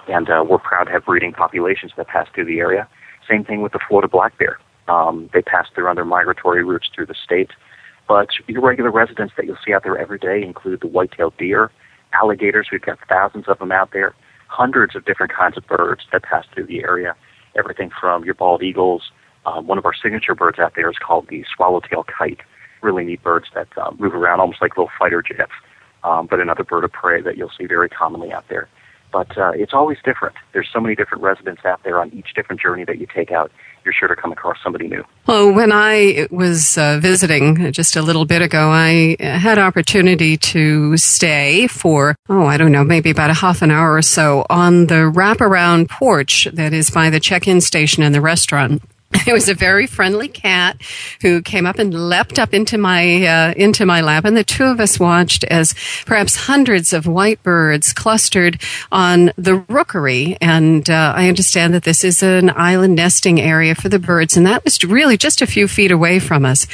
and 0.08 0.28
uh, 0.28 0.44
we're 0.48 0.58
proud 0.58 0.84
to 0.84 0.90
have 0.90 1.04
breeding 1.04 1.32
populations 1.32 1.92
that 1.96 2.08
pass 2.08 2.26
through 2.34 2.46
the 2.46 2.58
area. 2.58 2.88
Same 3.28 3.44
thing 3.44 3.62
with 3.62 3.70
the 3.70 3.78
Florida 3.88 4.08
black 4.08 4.36
bear. 4.36 4.58
Um, 4.88 5.30
they 5.32 5.42
pass 5.42 5.68
through 5.72 5.86
on 5.86 5.94
their 5.94 6.04
migratory 6.04 6.64
routes 6.64 6.90
through 6.92 7.06
the 7.06 7.14
state. 7.14 7.50
But 8.08 8.30
your 8.48 8.60
regular 8.60 8.90
residents 8.90 9.34
that 9.36 9.46
you'll 9.46 9.58
see 9.64 9.72
out 9.72 9.84
there 9.84 9.96
every 9.96 10.18
day 10.18 10.42
include 10.42 10.80
the 10.80 10.88
white-tailed 10.88 11.36
deer, 11.36 11.70
alligators. 12.12 12.68
We've 12.72 12.82
got 12.82 12.98
thousands 13.08 13.46
of 13.46 13.60
them 13.60 13.70
out 13.70 13.92
there. 13.92 14.14
Hundreds 14.48 14.96
of 14.96 15.04
different 15.04 15.32
kinds 15.32 15.56
of 15.56 15.64
birds 15.68 16.02
that 16.10 16.24
pass 16.24 16.44
through 16.52 16.66
the 16.66 16.82
area. 16.82 17.14
Everything 17.56 17.90
from 18.00 18.24
your 18.24 18.34
bald 18.34 18.64
eagles, 18.64 19.12
um, 19.46 19.66
one 19.66 19.78
of 19.78 19.86
our 19.86 19.94
signature 19.94 20.34
birds 20.34 20.58
out 20.58 20.74
there 20.76 20.90
is 20.90 20.96
called 20.98 21.28
the 21.28 21.44
swallowtail 21.54 22.04
kite. 22.04 22.40
Really 22.82 23.04
neat 23.04 23.22
birds 23.22 23.46
that 23.54 23.68
um, 23.78 23.96
move 24.00 24.14
around 24.14 24.40
almost 24.40 24.62
like 24.62 24.76
little 24.76 24.90
fighter 24.98 25.22
jets, 25.22 25.52
um, 26.02 26.26
but 26.26 26.40
another 26.40 26.64
bird 26.64 26.84
of 26.84 26.92
prey 26.92 27.20
that 27.20 27.36
you'll 27.36 27.52
see 27.58 27.66
very 27.66 27.88
commonly 27.88 28.32
out 28.32 28.48
there. 28.48 28.68
But 29.12 29.36
uh, 29.36 29.52
it's 29.54 29.74
always 29.74 29.98
different. 30.04 30.36
There's 30.52 30.68
so 30.72 30.80
many 30.80 30.94
different 30.94 31.22
residents 31.22 31.64
out 31.64 31.82
there 31.82 32.00
on 32.00 32.10
each 32.14 32.32
different 32.34 32.62
journey 32.62 32.84
that 32.84 32.98
you 32.98 33.06
take 33.12 33.32
out. 33.32 33.50
You're 33.84 33.92
sure 33.92 34.08
to 34.08 34.14
come 34.14 34.30
across 34.30 34.58
somebody 34.62 34.88
new. 34.88 35.04
Well, 35.26 35.52
when 35.52 35.72
I 35.72 36.28
was 36.30 36.78
uh, 36.78 36.98
visiting 37.00 37.72
just 37.72 37.96
a 37.96 38.02
little 38.02 38.24
bit 38.24 38.40
ago, 38.40 38.68
I 38.70 39.16
had 39.20 39.58
opportunity 39.58 40.36
to 40.36 40.96
stay 40.96 41.66
for, 41.66 42.14
oh, 42.28 42.46
I 42.46 42.56
don't 42.56 42.72
know, 42.72 42.84
maybe 42.84 43.10
about 43.10 43.30
a 43.30 43.34
half 43.34 43.62
an 43.62 43.70
hour 43.70 43.94
or 43.94 44.02
so 44.02 44.46
on 44.50 44.86
the 44.86 45.10
wraparound 45.12 45.88
porch 45.88 46.46
that 46.52 46.72
is 46.72 46.90
by 46.90 47.10
the 47.10 47.20
check-in 47.20 47.60
station 47.60 48.02
in 48.02 48.12
the 48.12 48.20
restaurant. 48.20 48.82
It 49.26 49.32
was 49.32 49.48
a 49.48 49.54
very 49.54 49.86
friendly 49.86 50.28
cat 50.28 50.80
who 51.20 51.42
came 51.42 51.66
up 51.66 51.78
and 51.78 51.92
leapt 51.92 52.38
up 52.38 52.54
into 52.54 52.78
my 52.78 53.26
uh, 53.26 53.54
into 53.56 53.84
my 53.84 54.00
lap, 54.00 54.24
and 54.24 54.36
the 54.36 54.44
two 54.44 54.64
of 54.64 54.80
us 54.80 54.98
watched 54.98 55.44
as 55.44 55.74
perhaps 56.06 56.36
hundreds 56.36 56.92
of 56.92 57.06
white 57.06 57.42
birds 57.42 57.92
clustered 57.92 58.60
on 58.90 59.32
the 59.36 59.56
rookery. 59.68 60.36
And 60.40 60.88
uh, 60.88 61.12
I 61.14 61.28
understand 61.28 61.74
that 61.74 61.84
this 61.84 62.02
is 62.02 62.22
an 62.22 62.50
island 62.50 62.96
nesting 62.96 63.40
area 63.40 63.74
for 63.74 63.88
the 63.88 63.98
birds, 63.98 64.36
and 64.36 64.46
that 64.46 64.64
was 64.64 64.82
really 64.84 65.16
just 65.16 65.42
a 65.42 65.46
few 65.46 65.68
feet 65.68 65.90
away 65.90 66.18
from 66.18 66.44
us. 66.44 66.66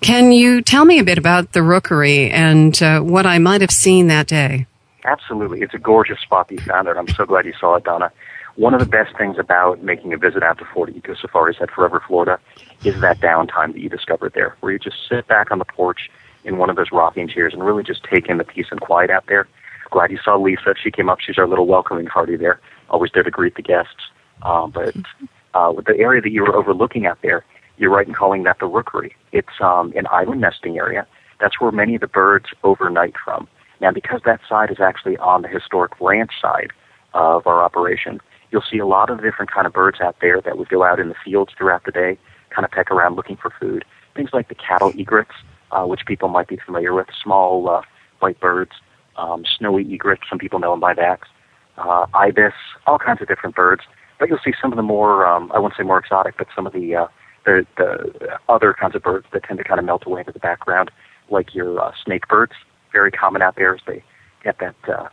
Can 0.00 0.32
you 0.32 0.62
tell 0.62 0.84
me 0.84 0.98
a 0.98 1.04
bit 1.04 1.18
about 1.18 1.52
the 1.52 1.62
rookery 1.62 2.30
and 2.30 2.80
uh, 2.82 3.00
what 3.00 3.24
I 3.24 3.38
might 3.38 3.60
have 3.60 3.70
seen 3.70 4.08
that 4.08 4.26
day? 4.26 4.66
Absolutely, 5.04 5.60
it's 5.60 5.74
a 5.74 5.78
gorgeous 5.78 6.20
spot 6.20 6.50
you 6.50 6.58
found 6.58 6.86
there. 6.86 6.98
I'm 6.98 7.08
so 7.08 7.24
glad 7.24 7.46
you 7.46 7.54
saw 7.58 7.76
it, 7.76 7.84
Donna. 7.84 8.10
One 8.56 8.72
of 8.72 8.78
the 8.78 8.86
best 8.86 9.16
things 9.18 9.36
about 9.36 9.82
making 9.82 10.12
a 10.12 10.16
visit 10.16 10.44
out 10.44 10.58
to 10.58 10.64
Florida 10.72 10.96
Eco 10.96 11.14
Safaris 11.14 11.56
at 11.60 11.72
Forever 11.72 12.00
Florida 12.06 12.38
is 12.84 13.00
that 13.00 13.18
downtime 13.18 13.72
that 13.72 13.80
you 13.80 13.88
discovered 13.88 14.32
there, 14.34 14.56
where 14.60 14.72
you 14.72 14.78
just 14.78 14.96
sit 15.08 15.26
back 15.26 15.50
on 15.50 15.58
the 15.58 15.64
porch 15.64 16.08
in 16.44 16.56
one 16.56 16.70
of 16.70 16.76
those 16.76 16.92
rocking 16.92 17.26
chairs 17.26 17.52
and 17.52 17.64
really 17.64 17.82
just 17.82 18.04
take 18.04 18.28
in 18.28 18.38
the 18.38 18.44
peace 18.44 18.66
and 18.70 18.80
quiet 18.80 19.10
out 19.10 19.24
there. 19.26 19.48
Glad 19.90 20.12
you 20.12 20.18
saw 20.24 20.36
Lisa. 20.36 20.74
She 20.80 20.92
came 20.92 21.08
up. 21.08 21.18
She's 21.20 21.36
our 21.36 21.48
little 21.48 21.66
welcoming 21.66 22.06
party 22.06 22.36
there. 22.36 22.60
Always 22.90 23.10
there 23.12 23.24
to 23.24 23.30
greet 23.30 23.56
the 23.56 23.62
guests. 23.62 24.10
Um, 24.42 24.70
but 24.70 24.94
uh, 25.54 25.72
with 25.74 25.86
the 25.86 25.98
area 25.98 26.22
that 26.22 26.30
you 26.30 26.42
were 26.42 26.54
overlooking 26.54 27.06
out 27.06 27.18
there, 27.22 27.44
you're 27.76 27.90
right 27.90 28.06
in 28.06 28.14
calling 28.14 28.44
that 28.44 28.60
the 28.60 28.66
rookery. 28.66 29.16
It's 29.32 29.60
um, 29.60 29.92
an 29.96 30.06
island 30.12 30.40
nesting 30.40 30.78
area. 30.78 31.08
That's 31.40 31.60
where 31.60 31.72
many 31.72 31.96
of 31.96 32.02
the 32.02 32.06
birds 32.06 32.46
overnight 32.62 33.14
from. 33.24 33.48
Now, 33.80 33.90
because 33.90 34.20
that 34.26 34.40
side 34.48 34.70
is 34.70 34.78
actually 34.78 35.16
on 35.18 35.42
the 35.42 35.48
historic 35.48 36.00
ranch 36.00 36.32
side 36.40 36.70
of 37.14 37.46
our 37.46 37.62
operation, 37.62 38.20
you'll 38.54 38.62
see 38.70 38.78
a 38.78 38.86
lot 38.86 39.10
of 39.10 39.20
different 39.20 39.50
kind 39.50 39.66
of 39.66 39.72
birds 39.72 40.00
out 40.00 40.14
there 40.20 40.40
that 40.40 40.56
would 40.56 40.68
go 40.68 40.84
out 40.84 41.00
in 41.00 41.08
the 41.08 41.16
fields 41.24 41.52
throughout 41.58 41.82
the 41.84 41.90
day, 41.90 42.16
kind 42.50 42.64
of 42.64 42.70
peck 42.70 42.88
around 42.88 43.16
looking 43.16 43.36
for 43.36 43.52
food. 43.60 43.84
Things 44.14 44.30
like 44.32 44.48
the 44.48 44.54
cattle 44.54 44.92
egrets, 44.96 45.32
uh, 45.72 45.84
which 45.86 46.06
people 46.06 46.28
might 46.28 46.46
be 46.46 46.56
familiar 46.64 46.94
with, 46.94 47.08
small 47.20 47.68
uh, 47.68 47.82
white 48.20 48.38
birds, 48.38 48.70
um, 49.16 49.42
snowy 49.58 49.92
egrets, 49.92 50.22
some 50.30 50.38
people 50.38 50.60
know 50.60 50.70
them 50.70 50.78
by 50.78 50.94
that, 50.94 51.18
uh, 51.78 52.06
ibis, 52.14 52.52
all 52.86 52.96
kinds 52.96 53.20
of 53.20 53.26
different 53.26 53.56
birds. 53.56 53.82
But 54.20 54.28
you'll 54.28 54.38
see 54.44 54.54
some 54.62 54.72
of 54.72 54.76
the 54.76 54.84
more, 54.84 55.26
um, 55.26 55.50
I 55.52 55.58
won't 55.58 55.74
say 55.76 55.82
more 55.82 55.98
exotic, 55.98 56.36
but 56.38 56.46
some 56.54 56.64
of 56.64 56.72
the, 56.72 56.94
uh, 56.94 57.06
the, 57.44 57.66
the 57.76 58.38
other 58.48 58.72
kinds 58.72 58.94
of 58.94 59.02
birds 59.02 59.26
that 59.32 59.42
tend 59.42 59.58
to 59.58 59.64
kind 59.64 59.80
of 59.80 59.84
melt 59.84 60.06
away 60.06 60.20
into 60.20 60.32
the 60.32 60.38
background, 60.38 60.92
like 61.28 61.56
your 61.56 61.80
uh, 61.80 61.90
snake 62.04 62.28
birds, 62.28 62.52
very 62.92 63.10
common 63.10 63.42
out 63.42 63.56
there 63.56 63.74
as 63.74 63.80
they 63.84 64.04
get 64.44 64.60
that 64.60 64.76
uh, 64.86 65.08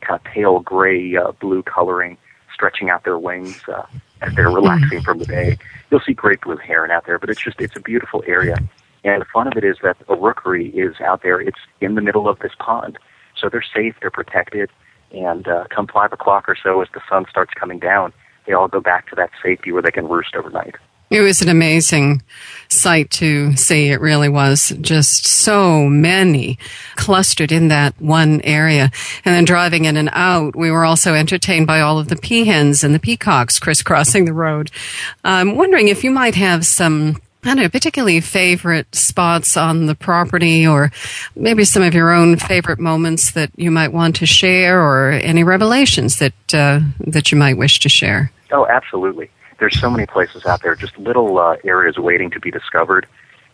kind 0.00 0.18
of 0.18 0.24
pale 0.24 0.58
gray 0.58 1.16
uh, 1.16 1.30
blue 1.40 1.62
coloring 1.62 2.16
stretching 2.60 2.90
out 2.90 3.04
their 3.04 3.18
wings 3.18 3.58
uh, 3.68 3.86
as 4.20 4.34
they're 4.34 4.50
relaxing 4.50 5.00
from 5.00 5.18
the 5.18 5.24
day. 5.24 5.56
You'll 5.90 6.00
see 6.00 6.12
great 6.12 6.42
blue 6.42 6.58
heron 6.58 6.90
out 6.90 7.06
there, 7.06 7.18
but 7.18 7.30
it's 7.30 7.42
just 7.42 7.58
it's 7.58 7.74
a 7.74 7.80
beautiful 7.80 8.22
area. 8.26 8.56
And 9.02 9.22
the 9.22 9.26
fun 9.32 9.46
of 9.46 9.54
it 9.56 9.64
is 9.64 9.78
that 9.82 9.96
a 10.10 10.14
rookery 10.14 10.68
is 10.68 11.00
out 11.00 11.22
there. 11.22 11.40
It's 11.40 11.58
in 11.80 11.94
the 11.94 12.02
middle 12.02 12.28
of 12.28 12.38
this 12.40 12.52
pond, 12.58 12.98
so 13.34 13.48
they're 13.48 13.64
safe, 13.74 13.94
they're 14.02 14.10
protected. 14.10 14.68
And 15.10 15.48
uh, 15.48 15.64
come 15.70 15.86
five 15.86 16.12
o'clock 16.12 16.50
or 16.50 16.56
so, 16.62 16.82
as 16.82 16.88
the 16.92 17.00
sun 17.08 17.24
starts 17.30 17.54
coming 17.54 17.78
down, 17.78 18.12
they 18.46 18.52
all 18.52 18.68
go 18.68 18.80
back 18.80 19.08
to 19.08 19.16
that 19.16 19.30
safety 19.42 19.72
where 19.72 19.80
they 19.80 19.90
can 19.90 20.06
roost 20.06 20.36
overnight. 20.36 20.76
It 21.10 21.22
was 21.22 21.42
an 21.42 21.48
amazing 21.48 22.22
sight 22.68 23.10
to 23.10 23.56
see. 23.56 23.88
It 23.88 24.00
really 24.00 24.28
was 24.28 24.72
just 24.80 25.26
so 25.26 25.88
many 25.88 26.56
clustered 26.94 27.50
in 27.50 27.66
that 27.66 28.00
one 28.00 28.40
area. 28.42 28.92
And 29.24 29.34
then 29.34 29.44
driving 29.44 29.86
in 29.86 29.96
and 29.96 30.08
out, 30.12 30.54
we 30.54 30.70
were 30.70 30.84
also 30.84 31.14
entertained 31.14 31.66
by 31.66 31.80
all 31.80 31.98
of 31.98 32.06
the 32.06 32.14
peahens 32.14 32.84
and 32.84 32.94
the 32.94 33.00
peacocks 33.00 33.58
crisscrossing 33.58 34.24
the 34.24 34.32
road. 34.32 34.70
I'm 35.24 35.56
wondering 35.56 35.88
if 35.88 36.04
you 36.04 36.12
might 36.12 36.36
have 36.36 36.64
some 36.64 37.20
I 37.42 37.48
don't 37.48 37.56
know, 37.56 37.68
particularly 37.70 38.20
favorite 38.20 38.94
spots 38.94 39.56
on 39.56 39.86
the 39.86 39.94
property 39.94 40.66
or 40.66 40.92
maybe 41.34 41.64
some 41.64 41.82
of 41.82 41.94
your 41.94 42.12
own 42.12 42.36
favorite 42.36 42.78
moments 42.78 43.32
that 43.32 43.50
you 43.56 43.70
might 43.70 43.94
want 43.94 44.16
to 44.16 44.26
share 44.26 44.78
or 44.78 45.12
any 45.12 45.42
revelations 45.42 46.18
that, 46.18 46.34
uh, 46.52 46.80
that 47.00 47.32
you 47.32 47.38
might 47.38 47.56
wish 47.56 47.80
to 47.80 47.88
share. 47.88 48.30
Oh, 48.52 48.66
absolutely 48.66 49.30
there's 49.60 49.78
so 49.78 49.90
many 49.90 50.06
places 50.06 50.46
out 50.46 50.62
there, 50.62 50.74
just 50.74 50.98
little 50.98 51.38
uh, 51.38 51.56
areas 51.64 51.98
waiting 51.98 52.30
to 52.30 52.40
be 52.40 52.50
discovered. 52.50 53.06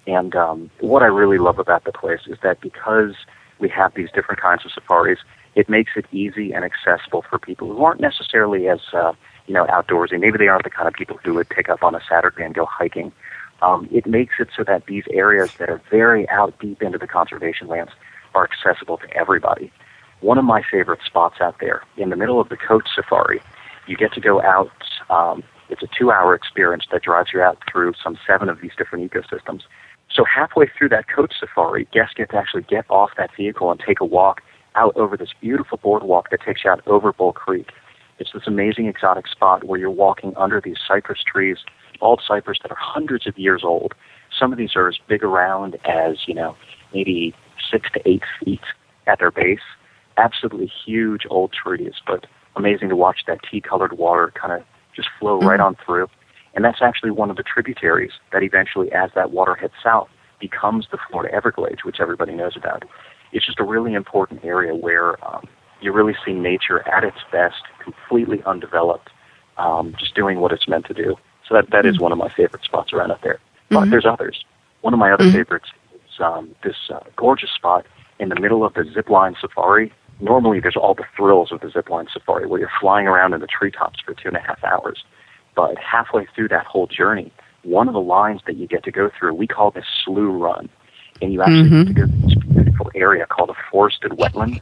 And 0.07 0.35
um, 0.37 0.71
what 0.81 1.03
I 1.03 1.07
really 1.07 1.39
love 1.39 1.59
about 1.59 1.85
the 1.85 1.93
place 1.93 2.21
is 2.29 2.39
that 2.43 2.61
because 2.61 3.15
we 3.59 3.69
have 3.71 3.93
these 3.95 4.09
different 4.15 4.41
kinds 4.41 4.65
of 4.65 4.71
safaris, 4.71 5.19
it 5.57 5.69
makes 5.69 5.93
it 5.97 6.07
easy 6.13 6.53
and 6.53 6.65
accessible 6.65 7.25
for 7.29 7.39
people 7.39 7.69
who 7.69 7.85
aren't 7.85 8.01
necessarily 8.01 8.69
as 8.69 8.79
uh, 8.93 9.13
you 9.47 9.55
know 9.55 9.67
outdoorsy. 9.67 10.19
Maybe 10.21 10.39
they 10.39 10.47
aren't 10.47 10.65
the 10.65 10.71
kind 10.71 10.87
of 10.87 10.95
people 10.95 11.19
who 11.25 11.35
would 11.35 11.49
pick 11.49 11.69
up 11.69 11.83
on 11.83 11.95
a 11.95 12.01
Saturday 12.09 12.45
and 12.45 12.55
go 12.55 12.67
hiking. 12.67 13.13
Um, 13.63 13.89
it 13.91 14.07
makes 14.07 14.35
it 14.39 14.49
so 14.57 14.63
that 14.65 14.87
these 14.87 15.05
areas 15.11 15.55
that 15.59 15.69
are 15.69 15.81
very 15.91 16.29
out 16.29 16.57
deep 16.61 16.83
into 16.83 16.99
the 16.99 17.07
conservation 17.07 17.67
lands 17.67 17.91
are 18.35 18.45
accessible 18.45 18.99
to 18.99 19.11
everybody. 19.17 19.73
One 20.21 20.39
of 20.39 20.45
my 20.45 20.63
favorite 20.71 21.01
spots 21.05 21.41
out 21.41 21.57
there 21.59 21.83
in 21.97 22.11
the 22.11 22.17
middle 22.17 22.39
of 22.39 22.49
the 22.49 22.57
coach 22.57 22.87
safari, 22.95 23.41
you 23.87 23.97
get 23.97 24.13
to 24.13 24.21
go 24.21 24.43
out 24.43 24.71
um, 25.09 25.43
it's 25.69 25.83
a 25.83 25.89
two 25.99 26.11
hour 26.11 26.35
experience 26.35 26.85
that 26.93 27.03
drives 27.03 27.31
you 27.35 27.43
out 27.43 27.59
through 27.71 27.93
some 28.03 28.19
seven 28.27 28.49
of 28.49 28.61
these 28.61 28.73
different 28.77 29.11
ecosystems. 29.11 29.63
So 30.13 30.25
halfway 30.25 30.67
through 30.77 30.91
that 30.91 31.07
coach 31.09 31.35
safari, 31.39 31.89
guests 31.93 32.15
get 32.17 32.31
to 32.31 32.37
actually 32.37 32.63
get 32.63 32.85
off 32.89 33.11
that 33.17 33.31
vehicle 33.37 33.71
and 33.71 33.81
take 33.85 34.01
a 34.01 34.05
walk 34.05 34.41
out 34.75 34.97
over 34.97 35.17
this 35.17 35.31
beautiful 35.41 35.79
boardwalk 35.83 36.31
that 36.31 36.41
takes 36.43 36.65
you 36.65 36.71
out 36.71 36.87
over 36.87 37.13
Bull 37.13 37.33
Creek. 37.33 37.71
It's 38.19 38.31
this 38.33 38.45
amazing 38.47 38.87
exotic 38.87 39.27
spot 39.27 39.65
where 39.65 39.79
you're 39.79 39.91
walking 39.91 40.33
under 40.37 40.61
these 40.61 40.79
cypress 40.87 41.21
trees, 41.27 41.59
bald 42.01 42.23
cypress 42.27 42.59
that 42.63 42.71
are 42.71 42.79
hundreds 42.79 43.27
of 43.27 43.39
years 43.39 43.63
old. 43.65 43.95
Some 44.39 44.53
of 44.53 44.59
these 44.59 44.77
are 44.77 44.89
as 44.89 44.97
big 45.09 45.23
around 45.23 45.77
as, 45.85 46.17
you 46.27 46.35
know, 46.35 46.57
maybe 46.95 47.35
six 47.71 47.89
to 47.93 48.09
eight 48.09 48.23
feet 48.43 48.61
at 49.07 49.19
their 49.19 49.31
base. 49.31 49.61
Absolutely 50.17 50.71
huge 50.87 51.23
old 51.29 51.53
trees, 51.53 51.95
but 52.07 52.27
amazing 52.55 52.89
to 52.89 52.97
watch 52.97 53.21
that 53.27 53.39
tea 53.51 53.61
colored 53.61 53.99
water 53.99 54.33
kind 54.41 54.53
of 54.53 54.63
just 54.97 55.09
flow 55.21 55.39
mm-hmm. 55.39 55.49
right 55.49 55.61
on 55.61 55.77
through. 55.85 56.09
And 56.55 56.65
that's 56.65 56.81
actually 56.81 57.11
one 57.11 57.31
of 57.31 57.37
the 57.37 57.43
tributaries 57.43 58.13
that 58.33 58.43
eventually, 58.43 58.91
as 58.93 59.11
that 59.15 59.31
water 59.31 59.55
heads 59.55 59.75
south, 59.85 60.09
becomes 60.41 60.89
the 60.91 60.99
Florida 61.09 61.33
Everglades, 61.35 61.85
which 61.85 62.01
everybody 62.01 62.33
knows 62.35 62.57
about. 62.57 62.85
It's 63.33 63.45
just 63.45 63.61
a 63.61 63.65
really 63.65 63.93
important 63.95 64.45
area 64.45 64.75
where 64.75 65.23
um, 65.27 65.47
you 65.81 65.93
really 65.93 66.17
see 66.25 66.33
nature 66.33 66.87
at 66.89 67.05
its 67.05 67.19
best, 67.31 67.63
completely 67.83 68.43
undeveloped, 68.45 69.11
um, 69.59 69.95
just 69.99 70.15
doing 70.15 70.41
what 70.41 70.53
it's 70.53 70.67
meant 70.67 70.87
to 70.87 70.95
do. 70.95 71.17
So 71.47 71.55
that, 71.55 71.71
that 71.71 71.85
mm-hmm. 71.85 71.95
is 71.95 72.01
one 72.01 72.13
of 72.13 72.19
my 72.19 72.31
favorite 72.35 72.65
spots 72.65 72.93
around 72.93 73.11
up 73.11 73.23
there. 73.23 73.39
But 73.69 73.81
mm-hmm. 73.81 73.91
there's 73.91 74.07
others. 74.07 74.45
One 74.81 74.95
of 74.95 74.99
my 74.99 75.13
other 75.13 75.25
mm-hmm. 75.25 75.37
favorites 75.37 75.69
is 75.95 76.21
um, 76.21 76.55
this 76.65 76.77
uh, 76.91 77.01
gorgeous 77.17 77.51
spot 77.51 77.85
in 78.19 78.31
the 78.31 78.41
middle 78.41 78.65
of 78.65 78.73
the 78.75 78.83
zipline 78.83 79.39
safari 79.41 79.93
normally 80.21 80.61
there's 80.61 80.77
all 80.77 80.95
the 80.95 81.05
thrills 81.17 81.53
of 81.53 81.61
the 81.61 81.69
zipline 81.69 82.07
safari 82.13 82.47
where 82.47 82.61
you're 82.61 82.71
flying 82.81 83.07
around 83.07 83.35
in 83.35 83.41
the 83.41 83.47
treetops 83.47 84.01
for 84.05 84.15
two 84.15 84.29
and 84.29 84.37
a 84.37 84.41
half 84.41 84.63
hours. 84.65 85.05
But 85.55 85.77
halfway 85.79 86.27
through 86.35 86.49
that 86.49 86.67
whole 86.67 86.87
journey, 86.87 87.33
one 87.63 87.89
of 87.89 87.95
the 87.95 88.01
lines 88.01 88.41
that 88.47 88.57
you 88.57 88.67
get 88.67 88.85
to 88.85 88.93
go 88.93 89.11
through, 89.19 89.35
we 89.35 89.47
call 89.47 89.71
this 89.71 89.87
slough 90.05 90.41
run. 90.41 90.69
And 91.23 91.33
you 91.33 91.41
actually 91.41 91.71
mm-hmm. 91.71 91.83
get 91.83 91.87
to 91.87 91.95
go 91.95 92.07
to 92.07 92.13
this 92.13 92.35
beautiful 92.55 92.91
area 92.95 93.27
called 93.27 93.51
a 93.51 93.55
forested 93.71 94.13
wetland. 94.13 94.61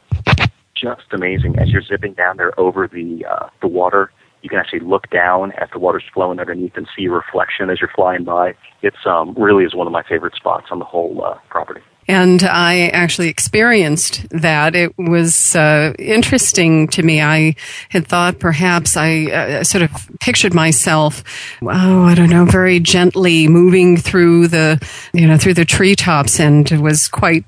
Just 0.76 1.12
amazing. 1.12 1.58
As 1.58 1.68
you're 1.70 1.82
zipping 1.82 2.14
down 2.14 2.36
there 2.36 2.58
over 2.58 2.86
the 2.86 3.24
uh, 3.28 3.48
the 3.60 3.66
water, 3.66 4.12
you 4.42 4.48
can 4.48 4.58
actually 4.58 4.80
look 4.80 5.10
down 5.10 5.52
as 5.52 5.68
the 5.72 5.78
water's 5.78 6.04
flowing 6.12 6.38
underneath 6.38 6.76
and 6.76 6.86
see 6.96 7.08
reflection 7.08 7.70
as 7.70 7.80
you're 7.80 7.90
flying 7.94 8.22
by. 8.22 8.54
It's 8.82 9.04
um, 9.06 9.34
really 9.36 9.64
is 9.64 9.74
one 9.74 9.86
of 9.86 9.92
my 9.92 10.02
favorite 10.02 10.34
spots 10.34 10.66
on 10.70 10.78
the 10.78 10.84
whole 10.84 11.24
uh, 11.24 11.38
property. 11.48 11.80
And 12.06 12.42
I 12.42 12.88
actually 12.88 13.28
experienced 13.28 14.28
that. 14.30 14.74
It 14.74 14.96
was 14.98 15.56
uh, 15.56 15.94
interesting 15.98 16.88
to 16.88 17.02
me. 17.02 17.22
I 17.22 17.56
had 17.88 18.06
thought 18.06 18.38
perhaps 18.38 18.96
I 18.96 19.24
uh, 19.24 19.64
sort 19.64 19.82
of 19.82 19.90
pictured 20.20 20.54
myself, 20.54 21.24
oh, 21.62 22.02
I 22.02 22.14
don't 22.14 22.30
know, 22.30 22.44
very 22.44 22.78
gently 22.80 23.48
moving 23.48 23.96
through 23.96 24.48
the, 24.48 24.86
you 25.12 25.26
know, 25.26 25.38
through 25.38 25.54
the 25.54 25.64
treetops 25.64 26.38
and 26.38 26.70
was 26.82 27.08
quite 27.08 27.44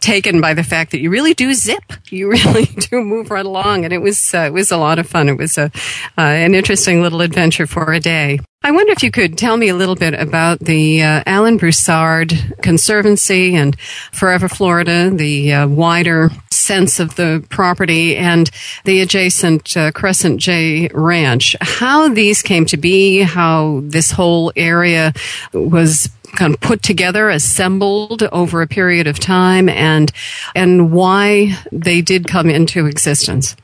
taken 0.00 0.40
by 0.40 0.54
the 0.54 0.64
fact 0.64 0.92
that 0.92 1.00
you 1.00 1.10
really 1.10 1.34
do 1.34 1.52
zip. 1.52 1.92
You 2.08 2.30
really 2.30 2.66
do 2.66 3.02
move 3.02 3.30
right 3.30 3.44
along. 3.46 3.84
And 3.84 3.92
it 3.92 3.98
was, 3.98 4.34
uh, 4.34 4.40
it 4.46 4.52
was 4.52 4.70
a 4.70 4.76
lot 4.76 4.98
of 4.98 5.06
fun. 5.06 5.28
It 5.28 5.36
was 5.36 5.58
a, 5.58 5.70
uh, 6.16 6.22
an 6.22 6.54
interesting 6.54 7.02
little 7.02 7.20
adventure 7.20 7.66
for 7.66 7.92
a 7.92 8.00
day. 8.00 8.40
I 8.62 8.72
wonder 8.72 8.92
if 8.92 9.02
you 9.02 9.10
could 9.10 9.38
tell 9.38 9.56
me 9.56 9.70
a 9.70 9.74
little 9.74 9.94
bit 9.94 10.12
about 10.12 10.60
the 10.60 11.02
uh, 11.02 11.22
Allen 11.24 11.56
Broussard 11.56 12.34
Conservancy 12.60 13.56
and 13.56 13.74
Forever 14.12 14.50
Florida, 14.50 15.08
the 15.08 15.50
uh, 15.50 15.66
wider 15.66 16.30
sense 16.50 17.00
of 17.00 17.16
the 17.16 17.42
property, 17.48 18.18
and 18.18 18.50
the 18.84 19.00
adjacent 19.00 19.74
uh, 19.78 19.92
Crescent 19.92 20.42
J 20.42 20.90
Ranch. 20.92 21.56
How 21.62 22.10
these 22.10 22.42
came 22.42 22.66
to 22.66 22.76
be, 22.76 23.22
how 23.22 23.80
this 23.84 24.10
whole 24.10 24.52
area 24.54 25.14
was 25.54 26.10
kind 26.36 26.52
of 26.52 26.60
put 26.60 26.82
together, 26.82 27.30
assembled 27.30 28.24
over 28.24 28.60
a 28.60 28.66
period 28.66 29.06
of 29.06 29.18
time, 29.18 29.70
and 29.70 30.12
and 30.54 30.92
why 30.92 31.58
they 31.72 32.02
did 32.02 32.28
come 32.28 32.50
into 32.50 32.84
existence. 32.84 33.56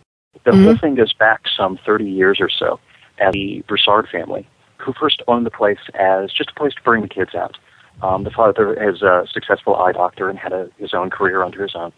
The 0.44 0.52
mm-hmm. 0.52 0.64
whole 0.64 0.78
thing 0.78 0.94
goes 0.94 1.12
back 1.12 1.42
some 1.54 1.78
30 1.84 2.06
years 2.06 2.38
or 2.40 2.48
so 2.48 2.80
at 3.18 3.32
the 3.32 3.62
Broussard 3.68 4.08
family 4.08 4.48
who 4.86 4.92
first 4.92 5.20
owned 5.26 5.44
the 5.44 5.50
place 5.50 5.80
as 5.94 6.32
just 6.32 6.50
a 6.50 6.54
place 6.54 6.72
to 6.74 6.82
bring 6.82 7.02
the 7.02 7.08
kids 7.08 7.34
out. 7.34 7.58
Um, 8.02 8.22
the 8.24 8.30
father 8.30 8.72
is 8.88 9.02
a 9.02 9.26
successful 9.30 9.74
eye 9.74 9.92
doctor 9.92 10.30
and 10.30 10.38
had 10.38 10.52
a, 10.52 10.70
his 10.78 10.94
own 10.94 11.10
career 11.10 11.42
under 11.42 11.62
his 11.62 11.74
own, 11.74 11.92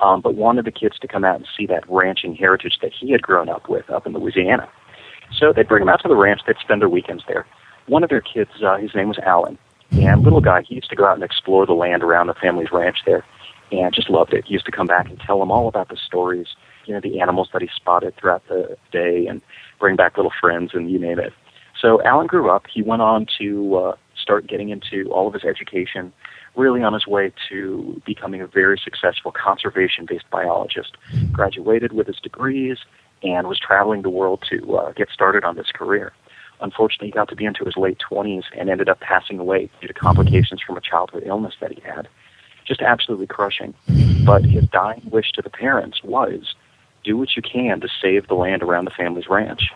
um, 0.00 0.22
but 0.22 0.34
wanted 0.34 0.64
the 0.64 0.72
kids 0.72 0.98
to 1.00 1.08
come 1.08 1.24
out 1.24 1.36
and 1.36 1.46
see 1.56 1.66
that 1.66 1.84
ranching 1.88 2.34
heritage 2.34 2.78
that 2.80 2.92
he 2.92 3.10
had 3.10 3.22
grown 3.22 3.48
up 3.48 3.68
with 3.68 3.90
up 3.90 4.06
in 4.06 4.14
Louisiana. 4.14 4.68
So 5.38 5.52
they'd 5.52 5.68
bring 5.68 5.82
them 5.82 5.88
out 5.88 6.00
to 6.02 6.08
the 6.08 6.16
ranch. 6.16 6.40
They'd 6.46 6.56
spend 6.58 6.80
their 6.80 6.88
weekends 6.88 7.24
there. 7.28 7.46
One 7.86 8.02
of 8.02 8.10
their 8.10 8.20
kids, 8.20 8.50
uh, 8.64 8.76
his 8.76 8.94
name 8.94 9.08
was 9.08 9.18
Allen, 9.18 9.58
and 9.90 10.22
little 10.22 10.40
guy, 10.40 10.62
he 10.62 10.76
used 10.76 10.88
to 10.90 10.96
go 10.96 11.04
out 11.04 11.14
and 11.14 11.24
explore 11.24 11.66
the 11.66 11.74
land 11.74 12.02
around 12.02 12.28
the 12.28 12.34
family's 12.34 12.72
ranch 12.72 12.98
there, 13.04 13.24
and 13.72 13.92
just 13.92 14.08
loved 14.08 14.32
it. 14.32 14.44
He 14.46 14.54
used 14.54 14.66
to 14.66 14.72
come 14.72 14.86
back 14.86 15.08
and 15.10 15.20
tell 15.20 15.38
them 15.38 15.50
all 15.50 15.68
about 15.68 15.88
the 15.88 15.96
stories, 15.96 16.46
you 16.86 16.94
know, 16.94 17.00
the 17.00 17.20
animals 17.20 17.48
that 17.52 17.60
he 17.60 17.68
spotted 17.74 18.14
throughout 18.16 18.46
the 18.48 18.76
day, 18.90 19.26
and 19.26 19.42
bring 19.80 19.96
back 19.96 20.16
little 20.16 20.32
friends 20.40 20.70
and 20.74 20.90
you 20.90 20.98
name 20.98 21.18
it. 21.18 21.32
So 21.82 22.00
Allen 22.04 22.28
grew 22.28 22.48
up. 22.48 22.66
He 22.72 22.80
went 22.80 23.02
on 23.02 23.26
to 23.38 23.74
uh, 23.74 23.96
start 24.16 24.46
getting 24.46 24.68
into 24.68 25.10
all 25.10 25.26
of 25.26 25.34
his 25.34 25.42
education, 25.42 26.12
really 26.54 26.80
on 26.80 26.92
his 26.92 27.08
way 27.08 27.32
to 27.48 28.00
becoming 28.06 28.40
a 28.40 28.46
very 28.46 28.80
successful 28.82 29.32
conservation 29.32 30.06
based 30.06 30.30
biologist. 30.30 30.96
Graduated 31.32 31.92
with 31.92 32.06
his 32.06 32.20
degrees 32.22 32.78
and 33.24 33.48
was 33.48 33.58
traveling 33.58 34.02
the 34.02 34.10
world 34.10 34.44
to 34.48 34.76
uh, 34.76 34.92
get 34.92 35.08
started 35.12 35.42
on 35.42 35.56
this 35.56 35.72
career. 35.74 36.12
Unfortunately, 36.60 37.08
he 37.08 37.12
got 37.12 37.28
to 37.28 37.36
be 37.36 37.44
into 37.44 37.64
his 37.64 37.76
late 37.76 37.98
20s 38.08 38.44
and 38.56 38.70
ended 38.70 38.88
up 38.88 39.00
passing 39.00 39.40
away 39.40 39.68
due 39.80 39.88
to 39.88 39.94
complications 39.94 40.62
from 40.64 40.76
a 40.76 40.80
childhood 40.80 41.24
illness 41.26 41.54
that 41.60 41.72
he 41.72 41.80
had. 41.80 42.06
Just 42.64 42.80
absolutely 42.80 43.26
crushing. 43.26 43.74
But 44.24 44.44
his 44.44 44.68
dying 44.68 45.02
wish 45.10 45.32
to 45.32 45.42
the 45.42 45.50
parents 45.50 46.04
was 46.04 46.54
do 47.02 47.16
what 47.16 47.34
you 47.34 47.42
can 47.42 47.80
to 47.80 47.88
save 48.00 48.28
the 48.28 48.34
land 48.34 48.62
around 48.62 48.84
the 48.84 48.92
family's 48.92 49.26
ranch. 49.28 49.72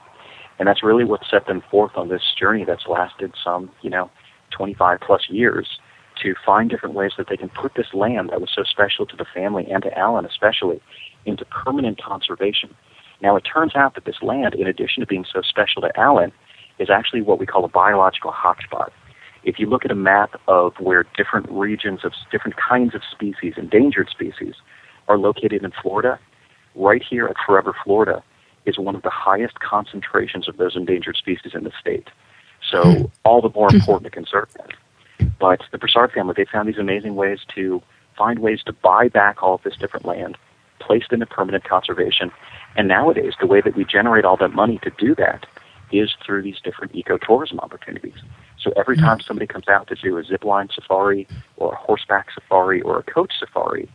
And 0.59 0.67
that's 0.67 0.83
really 0.83 1.05
what 1.05 1.21
set 1.31 1.47
them 1.47 1.63
forth 1.71 1.93
on 1.97 2.09
this 2.09 2.23
journey 2.39 2.65
that's 2.65 2.87
lasted 2.87 3.35
some, 3.43 3.71
you 3.83 3.91
know, 3.91 4.11
25 4.57 5.01
plus 5.01 5.23
years 5.29 5.79
to 6.23 6.35
find 6.45 6.71
different 6.71 6.95
ways 6.95 7.13
that 7.19 7.29
they 7.29 7.37
can 7.37 7.51
put 7.51 7.75
this 7.75 7.93
land 7.93 8.31
that 8.31 8.41
was 8.41 8.51
so 8.55 8.63
special 8.63 9.05
to 9.07 9.17
the 9.17 9.27
family 9.35 9.67
and 9.71 9.83
to 9.83 9.99
Allen 9.99 10.25
especially 10.25 10.81
into 11.27 11.45
permanent 11.47 12.03
conservation. 12.03 12.75
Now 13.21 13.37
it 13.37 13.43
turns 13.43 13.75
out 13.77 13.95
that 13.95 14.05
this 14.05 14.23
land, 14.23 14.55
in 14.55 14.67
addition 14.67 15.01
to 15.01 15.07
being 15.07 15.27
so 15.31 15.43
special 15.43 15.83
to 15.83 15.91
Allen, 15.99 16.33
is 16.79 16.89
actually 16.91 17.23
what 17.23 17.39
we 17.39 17.47
call 17.47 17.65
a 17.65 17.69
biological 17.69 18.33
hotspot. 18.33 18.91
If 19.45 19.59
you 19.59 19.67
look 19.69 19.85
at 19.85 19.91
a 19.91 19.97
map 19.97 20.41
of 20.49 20.75
where 20.79 21.05
different 21.17 21.51
regions 21.51 22.01
of 22.05 22.13
different 22.31 22.57
kinds 22.57 22.95
of 22.95 23.03
species, 23.11 23.55
endangered 23.57 24.09
species, 24.11 24.55
are 25.09 25.19
located 25.19 25.65
in 25.65 25.73
Florida, 25.83 26.19
right 26.75 27.03
here 27.09 27.27
at 27.27 27.37
Forever 27.47 27.75
Florida, 27.85 28.23
is 28.67 28.79
one 28.79 28.97
of 28.97 29.03
the 29.03 29.11
highest 29.11 29.61
concentrations 29.61 30.49
of 30.49 30.57
those 30.57 30.77
endangered 30.77 31.17
species 31.17 31.53
in 31.55 31.65
the 31.65 31.73
state. 31.81 32.09
So 32.71 32.83
hmm. 32.83 33.05
all 33.25 33.41
the 33.41 33.51
more 33.55 33.73
important 33.73 34.05
to 34.05 34.11
conserve 34.11 34.49
that. 34.55 34.73
But 35.39 35.63
the 35.71 35.79
Broussard 35.79 36.13
family, 36.13 36.35
they 36.37 36.45
found 36.45 36.69
these 36.69 36.79
amazing 36.79 37.15
ways 37.15 37.41
to 37.55 37.83
find 38.17 38.41
ways 38.41 38.63
to 38.67 38.73
buy 38.73 39.09
back 39.09 39.43
all 39.43 39.55
of 39.55 39.63
this 39.63 39.77
different 39.77 40.05
land, 40.05 40.37
place 40.81 41.05
it 41.11 41.15
into 41.15 41.27
permanent 41.27 41.65
conservation. 41.65 42.31
And 42.77 42.89
nowadays, 42.89 43.35
the 43.41 43.47
way 43.47 43.61
that 43.61 43.77
we 43.77 43.85
generate 43.85 44.25
all 44.25 44.37
that 44.39 44.53
money 44.53 44.79
to 44.83 44.91
do 44.99 45.15
that 45.15 45.47
is 45.93 46.15
through 46.25 46.43
these 46.43 46.61
different 46.65 46.93
ecotourism 46.95 47.59
opportunities. 47.61 48.17
So 48.59 48.73
every 48.77 48.97
hmm. 48.97 49.05
time 49.05 49.21
somebody 49.21 49.47
comes 49.47 49.69
out 49.69 49.87
to 49.89 49.95
do 49.95 50.19
a 50.19 50.25
zipline 50.25 50.73
safari 50.75 51.29
or 51.57 51.75
a 51.75 51.77
horseback 51.77 52.33
safari 52.33 52.83
or 52.83 52.99
a 52.99 53.03
coach 53.03 53.33
safari, 53.39 53.89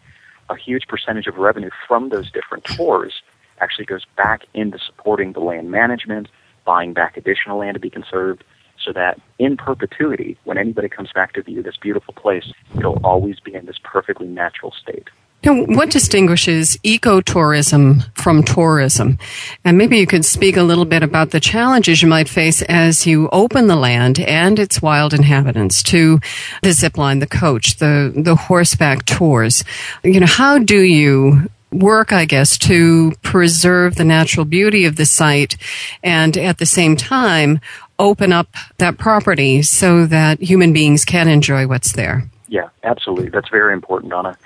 a 0.50 0.56
huge 0.56 0.88
percentage 0.88 1.28
of 1.28 1.38
revenue 1.38 1.70
from 1.88 2.10
those 2.10 2.32
different 2.32 2.64
tours 2.66 3.21
actually 3.62 3.86
goes 3.86 4.06
back 4.18 4.46
into 4.54 4.78
supporting 4.80 5.34
the 5.34 5.40
land 5.40 5.72
management, 5.72 6.28
buying 6.66 6.94
back 6.94 7.18
additional 7.18 7.60
land 7.60 7.76
to 7.76 7.80
be 7.80 7.90
conserved, 7.90 8.44
so 8.84 8.92
that 8.94 9.20
in 9.40 9.58
perpetuity, 9.58 10.38
when 10.44 10.58
anybody 10.58 10.90
comes 10.90 11.12
back 11.14 11.34
to 11.34 11.44
view 11.44 11.62
this 11.62 11.78
beautiful 11.78 12.14
place, 12.14 12.52
it'll 12.78 13.00
always 13.04 13.40
be 13.40 13.54
in 13.54 13.66
this 13.66 13.78
perfectly 13.84 14.28
natural 14.28 14.72
state. 14.72 15.10
Now, 15.44 15.64
what 15.64 15.90
distinguishes 15.90 16.78
ecotourism 16.84 18.16
from 18.16 18.44
tourism? 18.44 19.18
And 19.66 19.76
maybe 19.76 19.98
you 19.98 20.06
could 20.06 20.24
speak 20.24 20.56
a 20.56 20.62
little 20.62 20.86
bit 20.86 21.02
about 21.02 21.32
the 21.32 21.40
challenges 21.40 22.04
you 22.04 22.08
might 22.08 22.30
face 22.30 22.62
as 22.64 23.08
you 23.08 23.28
open 23.32 23.66
the 23.66 23.76
land 23.76 24.20
and 24.20 24.60
its 24.60 24.84
wild 24.84 25.16
inhabitants 25.16 25.82
to 25.84 26.20
the 26.62 26.70
zipline, 26.70 27.22
the 27.22 27.28
coach, 27.28 27.78
the, 27.78 28.14
the 28.16 28.36
horseback 28.36 29.06
tours. 29.06 29.64
You 30.04 30.20
know, 30.20 30.28
how 30.28 30.60
do 30.60 30.80
you 30.80 31.50
work, 31.72 32.12
I 32.12 32.26
guess, 32.26 32.58
to 32.60 33.14
preserve 33.22 33.96
the 33.96 34.04
natural 34.04 34.46
beauty 34.46 34.86
of 34.86 34.96
the 34.96 35.06
site 35.06 35.58
and 36.04 36.38
at 36.38 36.58
the 36.58 36.66
same 36.66 36.96
time 36.96 37.60
open 37.98 38.34
up 38.34 38.50
that 38.78 38.98
property 38.98 39.62
so 39.62 40.06
that 40.08 40.42
human 40.42 40.74
beings 40.74 41.06
can 41.06 41.28
enjoy 41.28 41.68
what's 41.68 41.94
there. 41.94 42.30
Yeah, 42.48 42.70
absolutely. 42.84 43.30
That's 43.30 43.50
very 43.50 43.74
important, 43.74 44.12
Donna. 44.12 44.38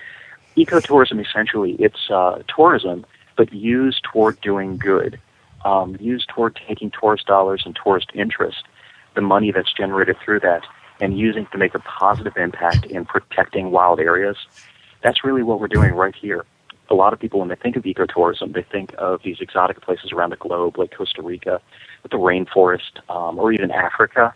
Ecotourism, 0.57 1.25
essentially, 1.25 1.73
it's 1.79 2.09
uh, 2.09 2.43
tourism, 2.53 3.05
but 3.35 3.51
used 3.53 4.03
toward 4.03 4.39
doing 4.41 4.77
good, 4.77 5.19
um, 5.63 5.97
used 5.99 6.29
toward 6.29 6.59
taking 6.67 6.91
tourist 6.91 7.25
dollars 7.25 7.63
and 7.65 7.77
tourist 7.81 8.11
interest, 8.13 8.63
the 9.15 9.21
money 9.21 9.51
that's 9.51 9.73
generated 9.73 10.17
through 10.23 10.41
that, 10.41 10.63
and 11.01 11.17
using 11.17 11.47
to 11.51 11.57
make 11.57 11.73
a 11.75 11.79
positive 11.79 12.37
impact 12.37 12.85
in 12.85 13.05
protecting 13.05 13.71
wild 13.71 13.99
areas. 13.99 14.37
That's 15.01 15.23
really 15.23 15.43
what 15.43 15.59
we're 15.59 15.67
doing 15.67 15.93
right 15.93 16.15
here 16.15 16.45
a 16.89 16.95
lot 16.95 17.13
of 17.13 17.19
people, 17.19 17.39
when 17.39 17.49
they 17.49 17.55
think 17.55 17.75
of 17.75 17.83
ecotourism, 17.83 18.53
they 18.53 18.65
think 18.71 18.93
of 18.97 19.21
these 19.23 19.37
exotic 19.39 19.81
places 19.81 20.11
around 20.11 20.31
the 20.31 20.35
globe, 20.37 20.77
like 20.77 20.95
Costa 20.95 21.21
Rica, 21.21 21.61
with 22.03 22.11
the 22.11 22.17
rainforest, 22.17 22.99
um, 23.09 23.39
or 23.39 23.51
even 23.51 23.71
Africa. 23.71 24.33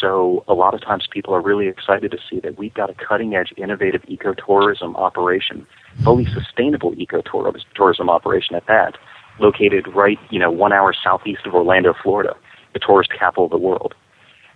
So 0.00 0.44
a 0.48 0.54
lot 0.54 0.74
of 0.74 0.80
times 0.82 1.06
people 1.10 1.34
are 1.34 1.40
really 1.40 1.68
excited 1.68 2.10
to 2.10 2.18
see 2.28 2.40
that 2.40 2.58
we've 2.58 2.74
got 2.74 2.90
a 2.90 2.94
cutting 2.94 3.34
edge, 3.34 3.52
innovative 3.56 4.02
ecotourism 4.02 4.96
operation, 4.96 5.66
fully 6.02 6.26
sustainable 6.26 6.92
ecotourism 6.92 8.08
operation 8.08 8.56
at 8.56 8.66
that, 8.66 8.98
located 9.38 9.86
right, 9.94 10.18
you 10.30 10.38
know, 10.38 10.50
one 10.50 10.72
hour 10.72 10.94
southeast 10.94 11.46
of 11.46 11.54
Orlando, 11.54 11.94
Florida, 12.02 12.34
the 12.72 12.80
tourist 12.80 13.10
capital 13.16 13.44
of 13.44 13.50
the 13.50 13.58
world. 13.58 13.94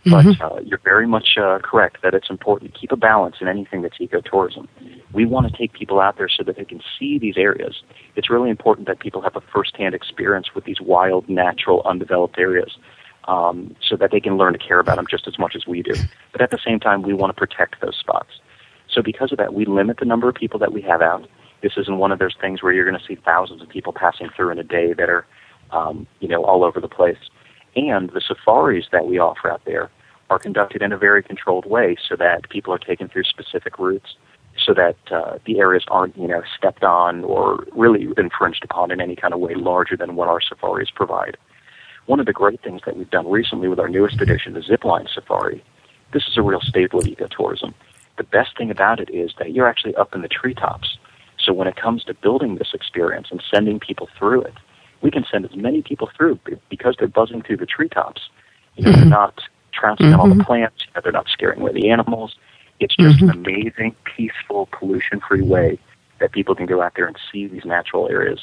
Mm-hmm. 0.07 0.33
But 0.39 0.41
uh, 0.41 0.61
you're 0.61 0.81
very 0.85 1.07
much 1.07 1.37
uh, 1.37 1.59
correct 1.59 1.99
that 2.03 2.15
it's 2.15 2.31
important 2.31 2.73
to 2.73 2.79
keep 2.79 2.93
a 2.93 2.97
balance 2.97 3.37
in 3.41 3.49
anything 3.49 3.83
that's 3.83 3.99
ecotourism. 3.99 4.69
We 5.13 5.27
want 5.27 5.51
to 5.51 5.57
take 5.57 5.73
people 5.73 6.01
out 6.01 6.17
there 6.17 6.29
so 6.29 6.45
that 6.45 6.57
they 6.57 6.65
can 6.65 6.81
see 6.99 7.19
these 7.19 7.37
areas. 7.37 7.83
It's 8.15 8.31
really 8.31 8.51
important 8.51 8.87
that 8.87 9.01
people 9.01 9.21
have 9.23 9.35
a 9.37 9.41
firsthand 9.53 9.95
experience 9.95 10.55
with 10.55 10.65
these 10.65 10.81
wild, 10.81 11.29
natural, 11.29 11.83
undeveloped 11.85 12.39
areas 12.39 12.79
um, 13.27 13.77
so 13.87 13.97
that 13.97 14.11
they 14.11 14.21
can 14.21 14.37
learn 14.37 14.55
to 14.55 14.59
care 14.59 14.81
about 14.81 14.97
them 14.97 15.07
just 15.09 15.29
as 15.29 15.39
much 15.39 15.55
as 15.55 15.67
we 15.67 15.83
do. 15.83 15.95
But 16.33 16.41
at 16.41 16.51
the 16.51 16.59
same 16.65 16.81
time, 16.81 17.03
we 17.03 17.13
want 17.13 17.35
to 17.35 17.39
protect 17.39 17.81
those 17.81 17.97
spots. 17.97 18.41
So 18.91 19.03
because 19.03 19.33
of 19.33 19.39
that, 19.39 19.53
we 19.53 19.67
limit 19.67 19.99
the 19.99 20.07
number 20.07 20.29
of 20.29 20.35
people 20.35 20.59
that 20.61 20.73
we 20.73 20.81
have 20.83 21.03
out. 21.03 21.29
This 21.63 21.73
isn't 21.77 21.99
one 21.99 22.13
of 22.13 22.19
those 22.19 22.35
things 22.41 22.63
where 22.63 22.73
you're 22.73 22.89
going 22.89 22.99
to 22.99 23.07
see 23.07 23.17
thousands 23.17 23.63
of 23.63 23.69
people 23.69 23.93
passing 23.93 24.29
through 24.35 24.51
in 24.51 24.59
a 24.59 24.65
day 24.65 24.95
that 24.95 25.11
are, 25.11 25.27
um, 25.71 26.07
you 26.21 26.29
know, 26.29 26.45
all 26.45 26.65
over 26.65 26.81
the 26.81 26.89
place. 26.89 27.19
And 27.79 28.11
the 28.11 28.21
safaris 28.21 28.87
that 28.91 29.07
we 29.07 29.21
offer 29.21 29.49
out 29.49 29.65
there 29.65 29.89
are 30.31 30.39
conducted 30.39 30.83
in 30.83 30.93
a 30.93 30.99
very 30.99 31.23
controlled 31.23 31.65
way 31.65 31.97
so 32.09 32.17
that 32.17 32.51
people 32.51 32.75
are 32.75 32.79
taken 32.79 33.09
through 33.09 33.23
specific 33.23 33.79
routes 33.79 34.17
so 34.59 34.75
that 34.75 34.97
uh, 35.13 35.39
the 35.47 35.61
areas 35.61 35.85
aren't, 35.87 36.17
you 36.19 36.27
know, 36.27 36.43
stepped 36.57 36.83
on 36.83 37.23
or 37.23 37.65
really 37.73 38.09
infringed 38.17 38.65
upon 38.65 38.91
in 38.91 39.01
any 39.01 39.15
kind 39.15 39.33
of 39.33 39.39
way 39.39 39.55
larger 39.55 39.97
than 39.97 40.17
what 40.17 40.27
our 40.27 40.41
safaris 40.41 40.91
provide. 40.93 41.37
One 42.07 42.19
of 42.19 42.27
the 42.27 42.33
great 42.33 42.61
things 42.63 42.81
that 42.85 42.97
we've 42.97 43.11
done 43.11 43.31
recently 43.31 43.69
with 43.69 43.79
our 43.79 43.89
newest 43.89 44.21
edition, 44.21 44.55
the 44.55 44.61
Zipline 44.61 45.09
Safari, 45.09 45.63
this 46.13 46.27
is 46.27 46.37
a 46.37 46.43
real 46.43 46.61
staple 46.61 46.99
of 46.99 47.07
ecotourism. 47.07 47.73
The 48.17 48.25
best 48.25 48.57
thing 48.59 48.73
about 48.73 48.99
it 48.99 49.11
is 49.11 49.31
that 49.39 49.53
you're 49.53 49.69
actually 49.69 49.95
up 49.95 50.15
in 50.17 50.23
the 50.23 50.29
treetops. 50.29 50.99
So 51.39 51.53
when 51.53 51.69
it 51.69 51.77
comes 51.77 52.03
to 52.05 52.15
building 52.15 52.57
this 52.57 52.75
experience 52.75 53.29
and 53.31 53.41
sending 53.55 53.79
people 53.79 54.09
through 54.19 54.43
it, 54.43 54.55
we 55.03 55.11
can 55.11 55.25
send 55.31 55.45
as 55.45 55.55
many 55.57 55.83
people 55.83 56.09
through 56.17 56.39
because 56.69 56.97
they're 56.99 57.09
buzzing 57.09 57.43
through 57.43 57.59
the 57.59 57.67
treetops. 57.67 58.23
You 58.77 58.85
know, 58.85 58.93
they're 58.93 59.01
mm-hmm. 59.03 59.11
not 59.11 59.41
trouncing 59.73 60.07
mm-hmm. 60.07 60.15
on 60.15 60.21
all 60.21 60.29
the 60.29 60.35
mm-hmm. 60.35 60.43
plants. 60.43 60.87
They're 61.03 61.13
not 61.13 61.29
scaring 61.29 61.61
away 61.61 61.73
the 61.73 61.91
animals. 61.91 62.37
It's 62.81 62.97
just 62.97 63.19
mm-hmm. 63.19 63.31
an 63.31 63.37
amazing, 63.37 63.97
peaceful, 64.05 64.69
pollution-free 64.79 65.43
way 65.43 65.79
that 66.21 66.33
people 66.33 66.55
can 66.55 66.67
go 66.67 66.83
out 66.83 66.95
there 66.97 67.07
and 67.07 67.17
see 67.31 67.47
these 67.47 67.65
natural 67.65 68.09
areas 68.09 68.41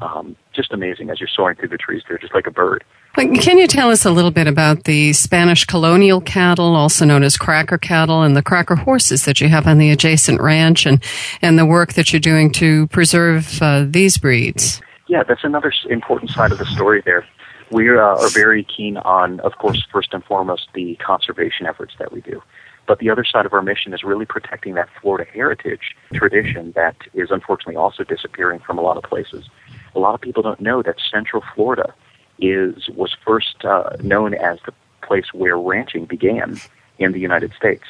Um, 0.00 0.36
just 0.52 0.72
amazing 0.72 1.10
as 1.10 1.20
you're 1.20 1.28
soaring 1.28 1.56
through 1.56 1.68
the 1.68 1.78
trees. 1.78 2.02
They're 2.08 2.18
just 2.18 2.34
like 2.34 2.46
a 2.46 2.50
bird. 2.50 2.82
Can 3.14 3.58
you 3.58 3.66
tell 3.66 3.90
us 3.90 4.06
a 4.06 4.10
little 4.10 4.30
bit 4.30 4.46
about 4.46 4.84
the 4.84 5.12
Spanish 5.12 5.66
colonial 5.66 6.20
cattle, 6.22 6.74
also 6.74 7.04
known 7.04 7.22
as 7.22 7.36
cracker 7.36 7.76
cattle, 7.76 8.22
and 8.22 8.34
the 8.34 8.42
cracker 8.42 8.74
horses 8.74 9.26
that 9.26 9.40
you 9.40 9.48
have 9.48 9.66
on 9.66 9.78
the 9.78 9.90
adjacent 9.90 10.40
ranch, 10.40 10.86
and, 10.86 11.04
and 11.42 11.58
the 11.58 11.66
work 11.66 11.92
that 11.92 12.10
you're 12.10 12.20
doing 12.20 12.50
to 12.52 12.86
preserve 12.86 13.60
uh, 13.60 13.84
these 13.86 14.16
breeds? 14.16 14.80
Yeah, 15.12 15.24
that's 15.24 15.44
another 15.44 15.74
important 15.90 16.30
side 16.30 16.52
of 16.52 16.58
the 16.58 16.64
story 16.64 17.02
there. 17.04 17.26
We 17.70 17.90
uh, 17.90 18.00
are 18.00 18.30
very 18.30 18.64
keen 18.64 18.96
on, 18.96 19.40
of 19.40 19.58
course, 19.58 19.86
first 19.92 20.14
and 20.14 20.24
foremost, 20.24 20.68
the 20.72 20.94
conservation 21.04 21.66
efforts 21.66 21.92
that 21.98 22.12
we 22.12 22.22
do. 22.22 22.42
But 22.86 22.98
the 22.98 23.10
other 23.10 23.22
side 23.22 23.44
of 23.44 23.52
our 23.52 23.60
mission 23.60 23.92
is 23.92 24.04
really 24.04 24.24
protecting 24.24 24.72
that 24.76 24.88
Florida 25.02 25.30
heritage 25.30 25.94
tradition 26.14 26.72
that 26.76 26.96
is 27.12 27.30
unfortunately 27.30 27.76
also 27.76 28.04
disappearing 28.04 28.60
from 28.60 28.78
a 28.78 28.80
lot 28.80 28.96
of 28.96 29.02
places. 29.02 29.50
A 29.94 29.98
lot 29.98 30.14
of 30.14 30.22
people 30.22 30.42
don't 30.42 30.62
know 30.62 30.80
that 30.80 30.96
Central 31.12 31.44
Florida 31.54 31.92
is 32.38 32.88
was 32.88 33.14
first 33.22 33.66
uh, 33.66 33.90
known 34.00 34.32
as 34.32 34.60
the 34.64 34.72
place 35.02 35.26
where 35.34 35.58
ranching 35.58 36.06
began 36.06 36.58
in 36.98 37.12
the 37.12 37.20
United 37.20 37.52
States. 37.52 37.84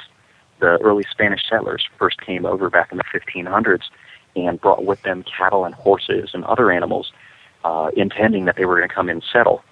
The 0.58 0.76
early 0.78 1.04
Spanish 1.08 1.42
settlers 1.48 1.86
first 2.00 2.20
came 2.20 2.46
over 2.46 2.68
back 2.68 2.90
in 2.90 2.98
the 2.98 3.04
1500s 3.04 3.82
and 4.36 4.60
brought 4.60 4.84
with 4.84 5.02
them 5.02 5.24
cattle 5.24 5.64
and 5.64 5.74
horses 5.74 6.30
and 6.34 6.44
other 6.44 6.70
animals, 6.70 7.12
uh, 7.64 7.90
intending 7.96 8.44
that 8.46 8.56
they 8.56 8.64
were 8.64 8.76
going 8.76 8.88
to 8.88 8.94
come 8.94 9.08
and 9.08 9.22
settle. 9.32 9.62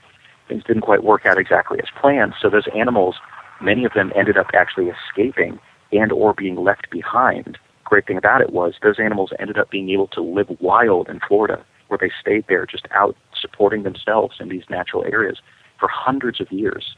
Things 0.48 0.64
didn't 0.64 0.82
quite 0.82 1.04
work 1.04 1.26
out 1.26 1.38
exactly 1.38 1.78
as 1.80 1.88
planned, 2.00 2.34
so 2.40 2.50
those 2.50 2.66
animals 2.74 3.16
many 3.60 3.84
of 3.84 3.92
them 3.92 4.12
ended 4.16 4.36
up 4.36 4.50
actually 4.54 4.88
escaping 4.88 5.58
and 5.92 6.12
or 6.12 6.32
being 6.32 6.56
left 6.56 6.90
behind. 6.90 7.58
Great 7.84 8.06
thing 8.06 8.16
about 8.16 8.40
it 8.40 8.52
was 8.52 8.74
those 8.82 8.98
animals 8.98 9.32
ended 9.38 9.58
up 9.58 9.70
being 9.70 9.90
able 9.90 10.06
to 10.08 10.20
live 10.20 10.48
wild 10.60 11.08
in 11.08 11.20
Florida, 11.20 11.64
where 11.88 11.98
they 11.98 12.10
stayed 12.20 12.46
there 12.48 12.66
just 12.66 12.86
out 12.92 13.16
supporting 13.38 13.82
themselves 13.82 14.36
in 14.40 14.48
these 14.48 14.64
natural 14.70 15.04
areas 15.04 15.40
for 15.78 15.88
hundreds 15.88 16.40
of 16.40 16.50
years. 16.52 16.96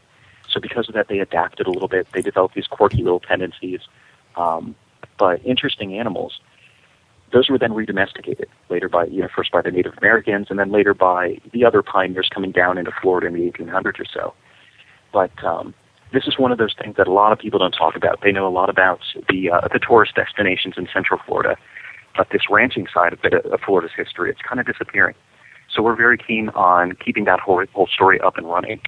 So 0.49 0.61
because 0.61 0.89
of 0.89 0.95
that, 0.95 1.09
they 1.09 1.21
adapted 1.21 1.67
a 1.67 1.71
little 1.71 1.89
bit. 1.89 2.07
They 2.13 2.21
developed 2.21 2.55
these 2.55 2.67
quirky 2.67 3.03
little 3.03 3.21
tendencies, 3.21 3.81
um, 4.37 4.75
but 5.19 5.45
interesting 5.47 5.99
animals. 5.99 6.41
Those 7.33 7.49
were 7.49 7.59
then 7.59 7.71
redomesticated 7.71 8.47
later 8.69 8.89
by, 8.89 9.07
you 9.07 9.23
know, 9.23 9.29
first 9.35 9.51
by 9.53 9.63
the 9.63 9.71
Native 9.71 9.95
Americans 9.99 10.49
and 10.51 10.59
then 10.59 10.71
later 10.71 10.95
by 10.95 11.39
the 11.53 11.65
other 11.65 11.83
pioneers 11.83 12.29
coming 12.33 12.53
down 12.53 12.79
into 12.79 12.93
Florida 13.01 13.27
in 13.27 13.35
the 13.35 13.51
1800s 13.51 13.99
or 13.99 14.05
so. 14.05 14.35
But 15.13 15.33
um, 15.45 15.75
this 16.13 16.27
is 16.27 16.39
one 16.39 16.53
of 16.53 16.59
those 16.59 16.75
things 16.81 16.97
that 16.97 17.09
a 17.09 17.13
lot 17.13 17.33
of 17.33 17.39
people 17.39 17.59
don't 17.59 17.73
talk 17.73 17.97
about. 17.97 18.21
They 18.23 18.33
know 18.33 18.47
a 18.47 18.51
lot 18.51 18.69
about 18.69 19.01
the 19.29 19.51
uh, 19.51 19.69
the 19.73 19.79
tourist 19.79 20.15
destinations 20.15 20.75
in 20.77 20.89
Central 20.93 21.21
Florida, 21.27 21.57
but 22.17 22.29
this 22.31 22.43
ranching 22.51 22.87
side 22.93 23.15
of, 23.15 23.19
it, 23.25 23.35
of 23.47 23.61
Florida's 23.61 23.93
history, 23.97 24.31
it's 24.31 24.43
kind 24.43 24.61
of 24.61 24.67
disappearing. 24.67 25.15
So 25.75 25.83
we're 25.83 25.97
very 25.97 26.19
keen 26.19 26.51
on 26.51 26.93
keeping 26.97 27.25
that 27.25 27.41
whole, 27.41 27.65
whole 27.73 27.87
story 27.87 28.21
up 28.21 28.37
and 28.37 28.47
running. 28.47 28.81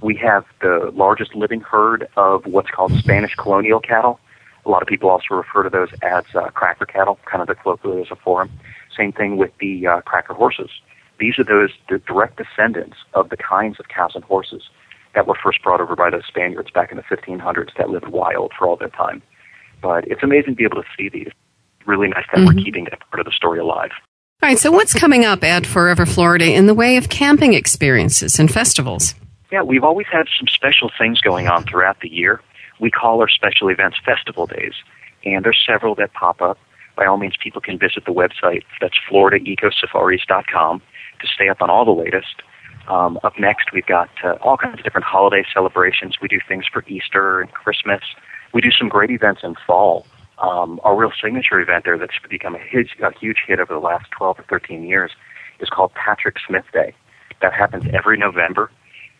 We 0.00 0.16
have 0.16 0.44
the 0.60 0.90
largest 0.94 1.34
living 1.34 1.60
herd 1.60 2.08
of 2.16 2.46
what's 2.46 2.70
called 2.70 2.92
Spanish 2.98 3.34
colonial 3.34 3.80
cattle. 3.80 4.18
A 4.64 4.70
lot 4.70 4.82
of 4.82 4.88
people 4.88 5.10
also 5.10 5.34
refer 5.34 5.64
to 5.64 5.70
those 5.70 5.88
as 6.02 6.24
uh, 6.34 6.48
cracker 6.50 6.86
cattle, 6.86 7.18
kind 7.24 7.42
of 7.42 7.48
the 7.48 7.54
colloquialism 7.54 8.16
for 8.22 8.44
them. 8.44 8.58
Same 8.96 9.12
thing 9.12 9.36
with 9.36 9.50
the 9.58 9.86
uh, 9.86 10.00
cracker 10.02 10.34
horses. 10.34 10.70
These 11.18 11.38
are 11.38 11.44
those 11.44 11.70
the 11.88 11.98
direct 11.98 12.38
descendants 12.38 12.96
of 13.14 13.30
the 13.30 13.36
kinds 13.36 13.78
of 13.80 13.88
cows 13.88 14.12
and 14.14 14.24
horses 14.24 14.62
that 15.14 15.26
were 15.26 15.36
first 15.42 15.62
brought 15.62 15.80
over 15.80 15.94
by 15.94 16.10
the 16.10 16.22
Spaniards 16.26 16.70
back 16.70 16.90
in 16.90 16.96
the 16.96 17.02
1500s 17.02 17.70
that 17.76 17.90
lived 17.90 18.08
wild 18.08 18.52
for 18.58 18.66
all 18.66 18.76
that 18.76 18.92
time. 18.92 19.22
But 19.80 20.06
it's 20.08 20.22
amazing 20.22 20.52
to 20.52 20.56
be 20.56 20.64
able 20.64 20.82
to 20.82 20.88
see 20.96 21.08
these. 21.08 21.30
Really 21.86 22.08
nice 22.08 22.24
that 22.32 22.38
mm-hmm. 22.38 22.56
we're 22.56 22.64
keeping 22.64 22.84
that 22.84 23.00
part 23.10 23.20
of 23.20 23.26
the 23.26 23.32
story 23.32 23.58
alive. 23.58 23.90
All 24.42 24.48
right, 24.48 24.58
so 24.58 24.70
what's 24.70 24.94
coming 24.94 25.24
up 25.24 25.44
at 25.44 25.66
Forever 25.66 26.06
Florida 26.06 26.52
in 26.52 26.66
the 26.66 26.74
way 26.74 26.96
of 26.96 27.08
camping 27.08 27.54
experiences 27.54 28.38
and 28.40 28.50
festivals? 28.50 29.14
Yeah, 29.52 29.62
we've 29.62 29.84
always 29.84 30.06
had 30.10 30.26
some 30.38 30.48
special 30.48 30.90
things 30.98 31.20
going 31.20 31.46
on 31.46 31.64
throughout 31.64 32.00
the 32.00 32.08
year. 32.08 32.40
We 32.82 32.90
call 32.90 33.20
our 33.20 33.28
special 33.28 33.68
events 33.68 33.98
festival 34.04 34.48
days, 34.48 34.72
and 35.24 35.44
there's 35.44 35.62
several 35.64 35.94
that 35.94 36.12
pop 36.14 36.42
up. 36.42 36.58
By 36.96 37.06
all 37.06 37.16
means, 37.16 37.36
people 37.40 37.60
can 37.60 37.78
visit 37.78 38.04
the 38.04 38.12
website. 38.12 38.64
That's 38.80 38.96
floridaecosafaris.com 39.08 40.82
to 41.20 41.26
stay 41.32 41.48
up 41.48 41.62
on 41.62 41.70
all 41.70 41.84
the 41.84 41.92
latest. 41.92 42.42
Um, 42.88 43.20
up 43.22 43.34
next, 43.38 43.72
we've 43.72 43.86
got 43.86 44.10
uh, 44.24 44.32
all 44.42 44.56
kinds 44.56 44.80
of 44.80 44.84
different 44.84 45.06
holiday 45.06 45.44
celebrations. 45.54 46.16
We 46.20 46.26
do 46.26 46.40
things 46.48 46.64
for 46.70 46.84
Easter 46.88 47.40
and 47.40 47.52
Christmas. 47.52 48.02
We 48.52 48.60
do 48.60 48.72
some 48.72 48.88
great 48.88 49.12
events 49.12 49.42
in 49.44 49.54
fall. 49.64 50.04
Um, 50.38 50.80
our 50.82 50.96
real 50.96 51.12
signature 51.22 51.60
event 51.60 51.84
there 51.84 51.96
that's 51.96 52.18
become 52.28 52.56
a 52.56 52.58
huge, 52.68 52.96
a 53.00 53.16
huge 53.16 53.44
hit 53.46 53.60
over 53.60 53.72
the 53.72 53.78
last 53.78 54.10
12 54.10 54.40
or 54.40 54.44
13 54.50 54.82
years 54.82 55.12
is 55.60 55.68
called 55.68 55.92
Patrick 55.94 56.34
Smith 56.44 56.64
Day. 56.72 56.94
That 57.42 57.52
happens 57.52 57.84
every 57.94 58.18
November, 58.18 58.72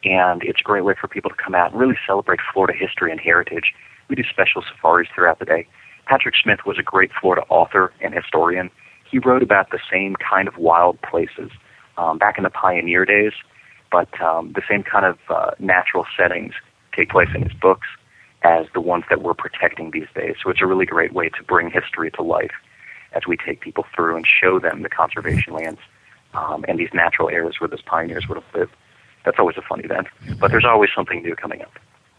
and 0.04 0.42
it's 0.42 0.60
a 0.60 0.64
great 0.64 0.84
way 0.84 0.94
for 1.00 1.08
people 1.08 1.30
to 1.30 1.36
come 1.36 1.54
out 1.54 1.72
and 1.72 1.80
really 1.80 1.98
celebrate 2.06 2.40
Florida 2.52 2.76
history 2.78 3.10
and 3.10 3.20
heritage. 3.20 3.72
We 4.08 4.16
do 4.16 4.22
special 4.24 4.62
safaris 4.62 5.08
throughout 5.14 5.38
the 5.38 5.44
day. 5.44 5.66
Patrick 6.06 6.34
Smith 6.42 6.60
was 6.66 6.78
a 6.78 6.82
great 6.82 7.10
Florida 7.20 7.46
author 7.48 7.92
and 8.00 8.12
historian. 8.12 8.70
He 9.10 9.18
wrote 9.18 9.42
about 9.42 9.70
the 9.70 9.78
same 9.90 10.16
kind 10.16 10.48
of 10.48 10.56
wild 10.56 11.00
places 11.02 11.50
um, 11.96 12.18
back 12.18 12.38
in 12.38 12.44
the 12.44 12.50
pioneer 12.50 13.04
days 13.04 13.32
but 13.92 14.20
um, 14.20 14.52
the 14.54 14.62
same 14.68 14.82
kind 14.82 15.04
of 15.04 15.18
uh, 15.28 15.52
natural 15.60 16.06
settings 16.16 16.54
take 16.96 17.10
place 17.10 17.28
in 17.34 17.42
his 17.42 17.52
books 17.52 17.86
as 18.42 18.66
the 18.74 18.80
ones 18.80 19.04
that 19.10 19.22
we're 19.22 19.34
protecting 19.34 19.92
these 19.92 20.08
days. 20.14 20.34
So 20.42 20.50
it's 20.50 20.62
a 20.62 20.66
really 20.66 20.86
great 20.86 21.12
way 21.12 21.28
to 21.28 21.44
bring 21.44 21.70
history 21.70 22.10
to 22.12 22.22
life 22.22 22.50
as 23.12 23.22
we 23.28 23.36
take 23.36 23.60
people 23.60 23.84
through 23.94 24.16
and 24.16 24.26
show 24.26 24.58
them 24.58 24.82
the 24.82 24.88
conservation 24.88 25.52
lands 25.52 25.78
um, 26.34 26.64
and 26.66 26.78
these 26.78 26.88
natural 26.92 27.28
areas 27.28 27.60
where 27.60 27.68
those 27.68 27.82
pioneers 27.82 28.26
would 28.26 28.36
have 28.36 28.54
lived. 28.54 28.72
That's 29.24 29.38
always 29.38 29.56
a 29.56 29.62
fun 29.62 29.80
event, 29.84 30.08
but 30.38 30.50
there's 30.50 30.64
always 30.64 30.90
something 30.94 31.22
new 31.22 31.34
coming 31.36 31.62
up. 31.62 31.72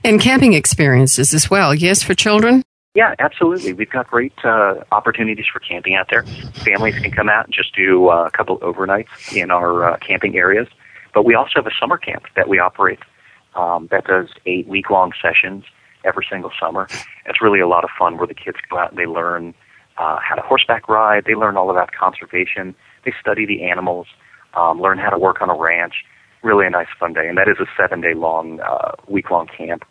And 0.03 0.19
camping 0.19 0.53
experiences 0.53 1.33
as 1.33 1.49
well, 1.49 1.73
yes, 1.73 2.03
for 2.03 2.13
children? 2.13 2.63
Yeah, 2.95 3.15
absolutely. 3.19 3.73
We've 3.73 3.89
got 3.89 4.07
great 4.07 4.33
uh, 4.43 4.75
opportunities 4.91 5.45
for 5.51 5.59
camping 5.59 5.95
out 5.95 6.09
there. 6.09 6.23
Families 6.63 6.99
can 6.99 7.11
come 7.11 7.27
out 7.27 7.45
and 7.45 7.53
just 7.53 7.75
do 7.75 8.09
uh, 8.09 8.25
a 8.25 8.31
couple 8.31 8.59
overnights 8.59 9.35
in 9.35 9.49
our 9.49 9.93
uh, 9.93 9.97
camping 9.97 10.37
areas. 10.37 10.67
But 11.13 11.25
we 11.25 11.33
also 11.33 11.53
have 11.55 11.67
a 11.67 11.71
summer 11.79 11.97
camp 11.97 12.25
that 12.35 12.47
we 12.47 12.59
operate 12.59 12.99
um, 13.55 13.87
that 13.91 14.05
does 14.05 14.29
eight 14.45 14.67
week 14.67 14.89
long 14.89 15.11
sessions 15.19 15.63
every 16.03 16.25
single 16.29 16.51
summer. 16.59 16.87
It's 17.25 17.41
really 17.41 17.59
a 17.59 17.67
lot 17.67 17.83
of 17.83 17.89
fun 17.97 18.17
where 18.17 18.27
the 18.27 18.33
kids 18.33 18.57
go 18.69 18.77
out 18.77 18.91
and 18.91 18.99
they 18.99 19.05
learn 19.05 19.53
uh, 19.97 20.17
how 20.21 20.35
to 20.35 20.41
horseback 20.41 20.89
ride, 20.89 21.23
they 21.25 21.35
learn 21.35 21.55
all 21.55 21.69
about 21.69 21.91
conservation, 21.91 22.75
they 23.05 23.13
study 23.19 23.45
the 23.45 23.63
animals, 23.63 24.07
um, 24.55 24.81
learn 24.81 24.97
how 24.97 25.09
to 25.09 25.17
work 25.17 25.41
on 25.41 25.49
a 25.49 25.55
ranch. 25.55 26.03
Really 26.43 26.67
a 26.67 26.69
nice 26.69 26.87
fun 26.99 27.13
day. 27.13 27.27
And 27.27 27.37
that 27.37 27.47
is 27.47 27.57
a 27.59 27.65
seven 27.77 28.01
day 28.01 28.13
long, 28.13 28.59
uh, 28.59 28.91
week 29.07 29.31
long 29.31 29.47
camp 29.47 29.85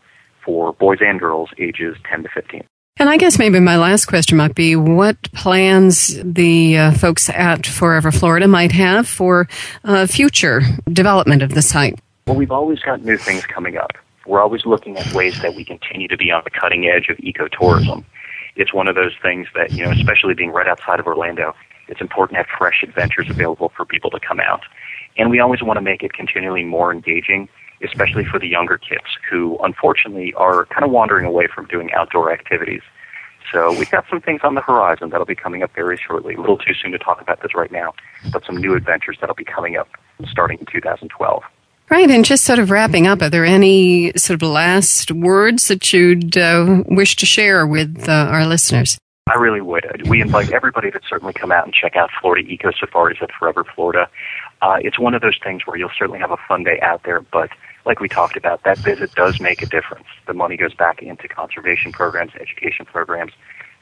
for 0.44 0.72
boys 0.72 0.98
and 1.00 1.18
girls 1.18 1.50
ages 1.58 1.96
10 2.10 2.24
to 2.24 2.28
15. 2.28 2.64
And 2.98 3.08
I 3.08 3.16
guess 3.16 3.38
maybe 3.38 3.58
my 3.58 3.76
last 3.76 4.06
question 4.06 4.36
might 4.36 4.54
be 4.54 4.76
what 4.76 5.16
plans 5.32 6.18
the 6.22 6.76
uh, 6.76 6.92
folks 6.92 7.30
at 7.30 7.66
Forever 7.66 8.12
Florida 8.12 8.46
might 8.46 8.72
have 8.72 9.08
for 9.08 9.48
uh, 9.84 10.06
future 10.06 10.60
development 10.92 11.42
of 11.42 11.54
the 11.54 11.62
site. 11.62 11.98
Well, 12.26 12.36
we've 12.36 12.52
always 12.52 12.80
got 12.80 13.02
new 13.02 13.16
things 13.16 13.46
coming 13.46 13.76
up. 13.76 13.92
We're 14.26 14.40
always 14.40 14.64
looking 14.66 14.98
at 14.98 15.12
ways 15.14 15.40
that 15.42 15.54
we 15.54 15.64
continue 15.64 16.06
to 16.08 16.16
be 16.16 16.30
on 16.30 16.42
the 16.44 16.50
cutting 16.50 16.86
edge 16.86 17.08
of 17.08 17.16
ecotourism. 17.16 18.04
It's 18.54 18.72
one 18.72 18.86
of 18.86 18.94
those 18.94 19.14
things 19.22 19.48
that, 19.54 19.72
you 19.72 19.84
know, 19.84 19.90
especially 19.90 20.34
being 20.34 20.50
right 20.50 20.68
outside 20.68 21.00
of 21.00 21.06
Orlando, 21.06 21.54
it's 21.88 22.00
important 22.00 22.36
to 22.36 22.44
have 22.44 22.46
fresh 22.58 22.82
adventures 22.82 23.28
available 23.30 23.72
for 23.76 23.84
people 23.84 24.10
to 24.10 24.20
come 24.20 24.38
out. 24.38 24.60
And 25.16 25.30
we 25.30 25.40
always 25.40 25.62
want 25.62 25.76
to 25.76 25.82
make 25.82 26.02
it 26.02 26.12
continually 26.12 26.64
more 26.64 26.92
engaging 26.92 27.48
especially 27.84 28.24
for 28.24 28.38
the 28.38 28.48
younger 28.48 28.78
kids 28.78 29.04
who 29.28 29.58
unfortunately 29.62 30.32
are 30.34 30.66
kind 30.66 30.84
of 30.84 30.90
wandering 30.90 31.26
away 31.26 31.48
from 31.52 31.66
doing 31.66 31.92
outdoor 31.92 32.32
activities. 32.32 32.82
So 33.52 33.70
we've 33.76 33.90
got 33.90 34.04
some 34.08 34.20
things 34.20 34.40
on 34.44 34.54
the 34.54 34.60
horizon 34.60 35.10
that'll 35.10 35.26
be 35.26 35.34
coming 35.34 35.62
up 35.62 35.74
very 35.74 35.98
shortly. 35.98 36.34
A 36.34 36.40
little 36.40 36.58
too 36.58 36.74
soon 36.74 36.92
to 36.92 36.98
talk 36.98 37.20
about 37.20 37.42
this 37.42 37.54
right 37.54 37.72
now, 37.72 37.92
but 38.32 38.44
some 38.44 38.56
new 38.56 38.74
adventures 38.74 39.18
that'll 39.20 39.34
be 39.34 39.44
coming 39.44 39.76
up 39.76 39.88
starting 40.30 40.58
in 40.58 40.66
2012. 40.66 41.42
Right, 41.90 42.10
and 42.10 42.24
just 42.24 42.44
sort 42.44 42.58
of 42.58 42.70
wrapping 42.70 43.06
up, 43.06 43.20
are 43.20 43.28
there 43.28 43.44
any 43.44 44.12
sort 44.16 44.42
of 44.42 44.48
last 44.48 45.10
words 45.10 45.68
that 45.68 45.92
you'd 45.92 46.38
uh, 46.38 46.84
wish 46.86 47.16
to 47.16 47.26
share 47.26 47.66
with 47.66 48.08
uh, 48.08 48.12
our 48.12 48.46
listeners? 48.46 48.96
I 49.28 49.34
really 49.34 49.60
would. 49.60 50.08
We 50.08 50.20
invite 50.20 50.50
everybody 50.52 50.90
to 50.90 51.00
certainly 51.08 51.32
come 51.32 51.52
out 51.52 51.64
and 51.64 51.74
check 51.74 51.94
out 51.96 52.10
Florida 52.20 52.48
Eco 52.48 52.70
Safaris 52.72 53.18
at 53.20 53.30
Forever 53.38 53.64
Florida. 53.74 54.08
Uh, 54.62 54.78
it's 54.80 54.98
one 54.98 55.12
of 55.12 55.20
those 55.20 55.38
things 55.42 55.66
where 55.66 55.76
you'll 55.76 55.90
certainly 55.98 56.20
have 56.20 56.30
a 56.30 56.36
fun 56.48 56.62
day 56.62 56.78
out 56.80 57.02
there, 57.02 57.20
but 57.20 57.50
like 57.84 57.98
we 57.98 58.08
talked 58.08 58.36
about, 58.36 58.62
that 58.62 58.78
visit 58.78 59.12
does 59.16 59.40
make 59.40 59.60
a 59.60 59.66
difference. 59.66 60.06
The 60.28 60.34
money 60.34 60.56
goes 60.56 60.72
back 60.72 61.02
into 61.02 61.26
conservation 61.26 61.90
programs, 61.90 62.30
education 62.40 62.86
programs, 62.86 63.32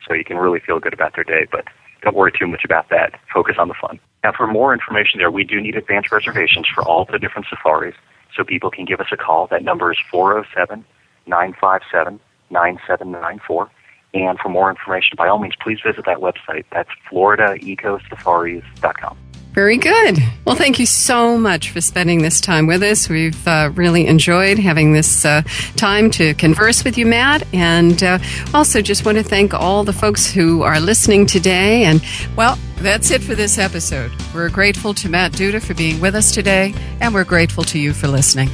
so 0.09 0.15
you 0.15 0.25
can 0.25 0.39
really 0.39 0.59
feel 0.59 0.81
good 0.81 0.95
about 0.95 1.15
their 1.15 1.25
day. 1.25 1.47
But 1.53 1.67
don't 2.01 2.17
worry 2.17 2.33
too 2.33 2.47
much 2.47 2.65
about 2.65 2.89
that. 2.89 3.21
Focus 3.33 3.57
on 3.59 3.69
the 3.69 3.75
fun. 3.75 4.01
Now, 4.25 4.33
for 4.35 4.47
more 4.47 4.73
information 4.73 5.19
there, 5.19 5.31
we 5.31 5.45
do 5.45 5.61
need 5.61 5.77
advance 5.77 6.11
reservations 6.11 6.67
for 6.67 6.83
all 6.83 7.05
the 7.05 7.19
different 7.19 7.47
safaris, 7.51 7.95
so 8.35 8.43
people 8.43 8.71
can 8.71 8.87
give 8.87 9.01
us 9.01 9.09
a 9.13 9.19
call. 9.19 9.49
That 9.49 9.63
number 9.63 9.93
is 9.93 9.99
407 10.11 10.83
957 11.27 12.19
9794. 12.49 13.71
And 14.13 14.37
for 14.39 14.49
more 14.49 14.71
information, 14.71 15.15
by 15.17 15.29
all 15.29 15.39
means, 15.39 15.55
please 15.63 15.79
visit 15.85 16.05
that 16.07 16.19
website. 16.19 16.65
That's 16.73 16.91
floridaecosafaris.com. 17.13 19.30
Very 19.53 19.79
good. 19.79 20.19
Well, 20.45 20.55
thank 20.55 20.79
you 20.79 20.87
so 20.87 21.37
much 21.37 21.71
for 21.71 21.81
spending 21.81 22.23
this 22.23 22.41
time 22.41 22.69
with 22.69 22.83
us. 22.85 23.09
We've 23.09 23.49
uh, 23.49 23.73
really 23.75 24.07
enjoyed 24.07 24.61
having 24.61 24.93
this 24.93 25.25
uh, 25.25 25.43
time 25.75 26.11
to 26.13 26.35
converse 26.35 26.85
with 26.85 26.97
you, 26.97 27.05
Matt. 27.05 27.43
And 27.53 28.01
uh, 28.03 28.21
also 28.55 28.81
just 28.81 29.05
want 29.05 29.19
to 29.19 29.25
thank 29.25 29.53
all 29.53 29.83
the 29.83 29.93
folks 29.93 30.31
who 30.31 30.63
are 30.63 30.79
listening 30.79 31.27
today. 31.27 31.85
And, 31.85 32.01
well, 32.37 32.59
that's 32.77 33.11
it 33.11 33.23
for 33.23 33.35
this 33.35 33.59
episode. 33.59 34.13
We're 34.33 34.51
grateful 34.51 34.95
to 34.95 35.09
Matt 35.09 35.33
Duda 35.33 35.61
for 35.61 35.75
being 35.75 36.01
with 36.01 36.15
us 36.15 36.33
today, 36.33 36.73
and 37.01 37.13
we're 37.13 37.25
grateful 37.25 37.65
to 37.65 37.79
you 37.79 37.93
for 37.93 38.09
listening. 38.09 38.49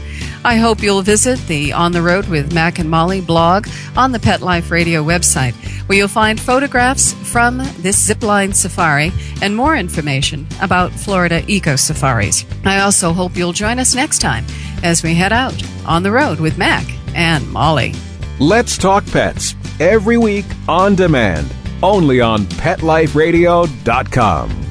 I 0.46 0.56
hope 0.58 0.80
you'll 0.80 1.02
visit 1.02 1.40
the 1.48 1.72
On 1.72 1.90
the 1.90 2.02
Road 2.02 2.28
with 2.28 2.54
Mac 2.54 2.78
and 2.78 2.88
Molly 2.88 3.20
blog 3.20 3.66
on 3.96 4.12
the 4.12 4.20
Pet 4.20 4.42
Life 4.42 4.70
Radio 4.70 5.02
website, 5.02 5.54
where 5.88 5.98
you'll 5.98 6.06
find 6.06 6.38
photographs 6.38 7.14
from 7.14 7.58
this 7.78 8.08
zipline 8.08 8.54
safari 8.54 9.10
and 9.42 9.56
more 9.56 9.74
information 9.74 10.46
about 10.60 10.92
Florida 10.92 11.42
eco 11.48 11.74
safaris. 11.74 12.46
I 12.64 12.78
also 12.78 13.12
hope 13.12 13.36
you'll 13.36 13.52
join 13.52 13.80
us 13.80 13.96
next 13.96 14.20
time 14.20 14.46
as 14.84 15.02
we 15.02 15.16
head 15.16 15.32
out 15.32 15.60
on 15.84 16.04
the 16.04 16.12
road 16.12 16.38
with 16.38 16.58
Mac 16.58 16.86
and 17.16 17.50
Molly. 17.50 17.92
Let's 18.38 18.78
Talk 18.78 19.04
Pets 19.06 19.56
every 19.80 20.16
week 20.16 20.46
on 20.68 20.94
demand 20.94 21.52
only 21.82 22.20
on 22.20 22.44
PetLifeRadio.com. 22.44 24.65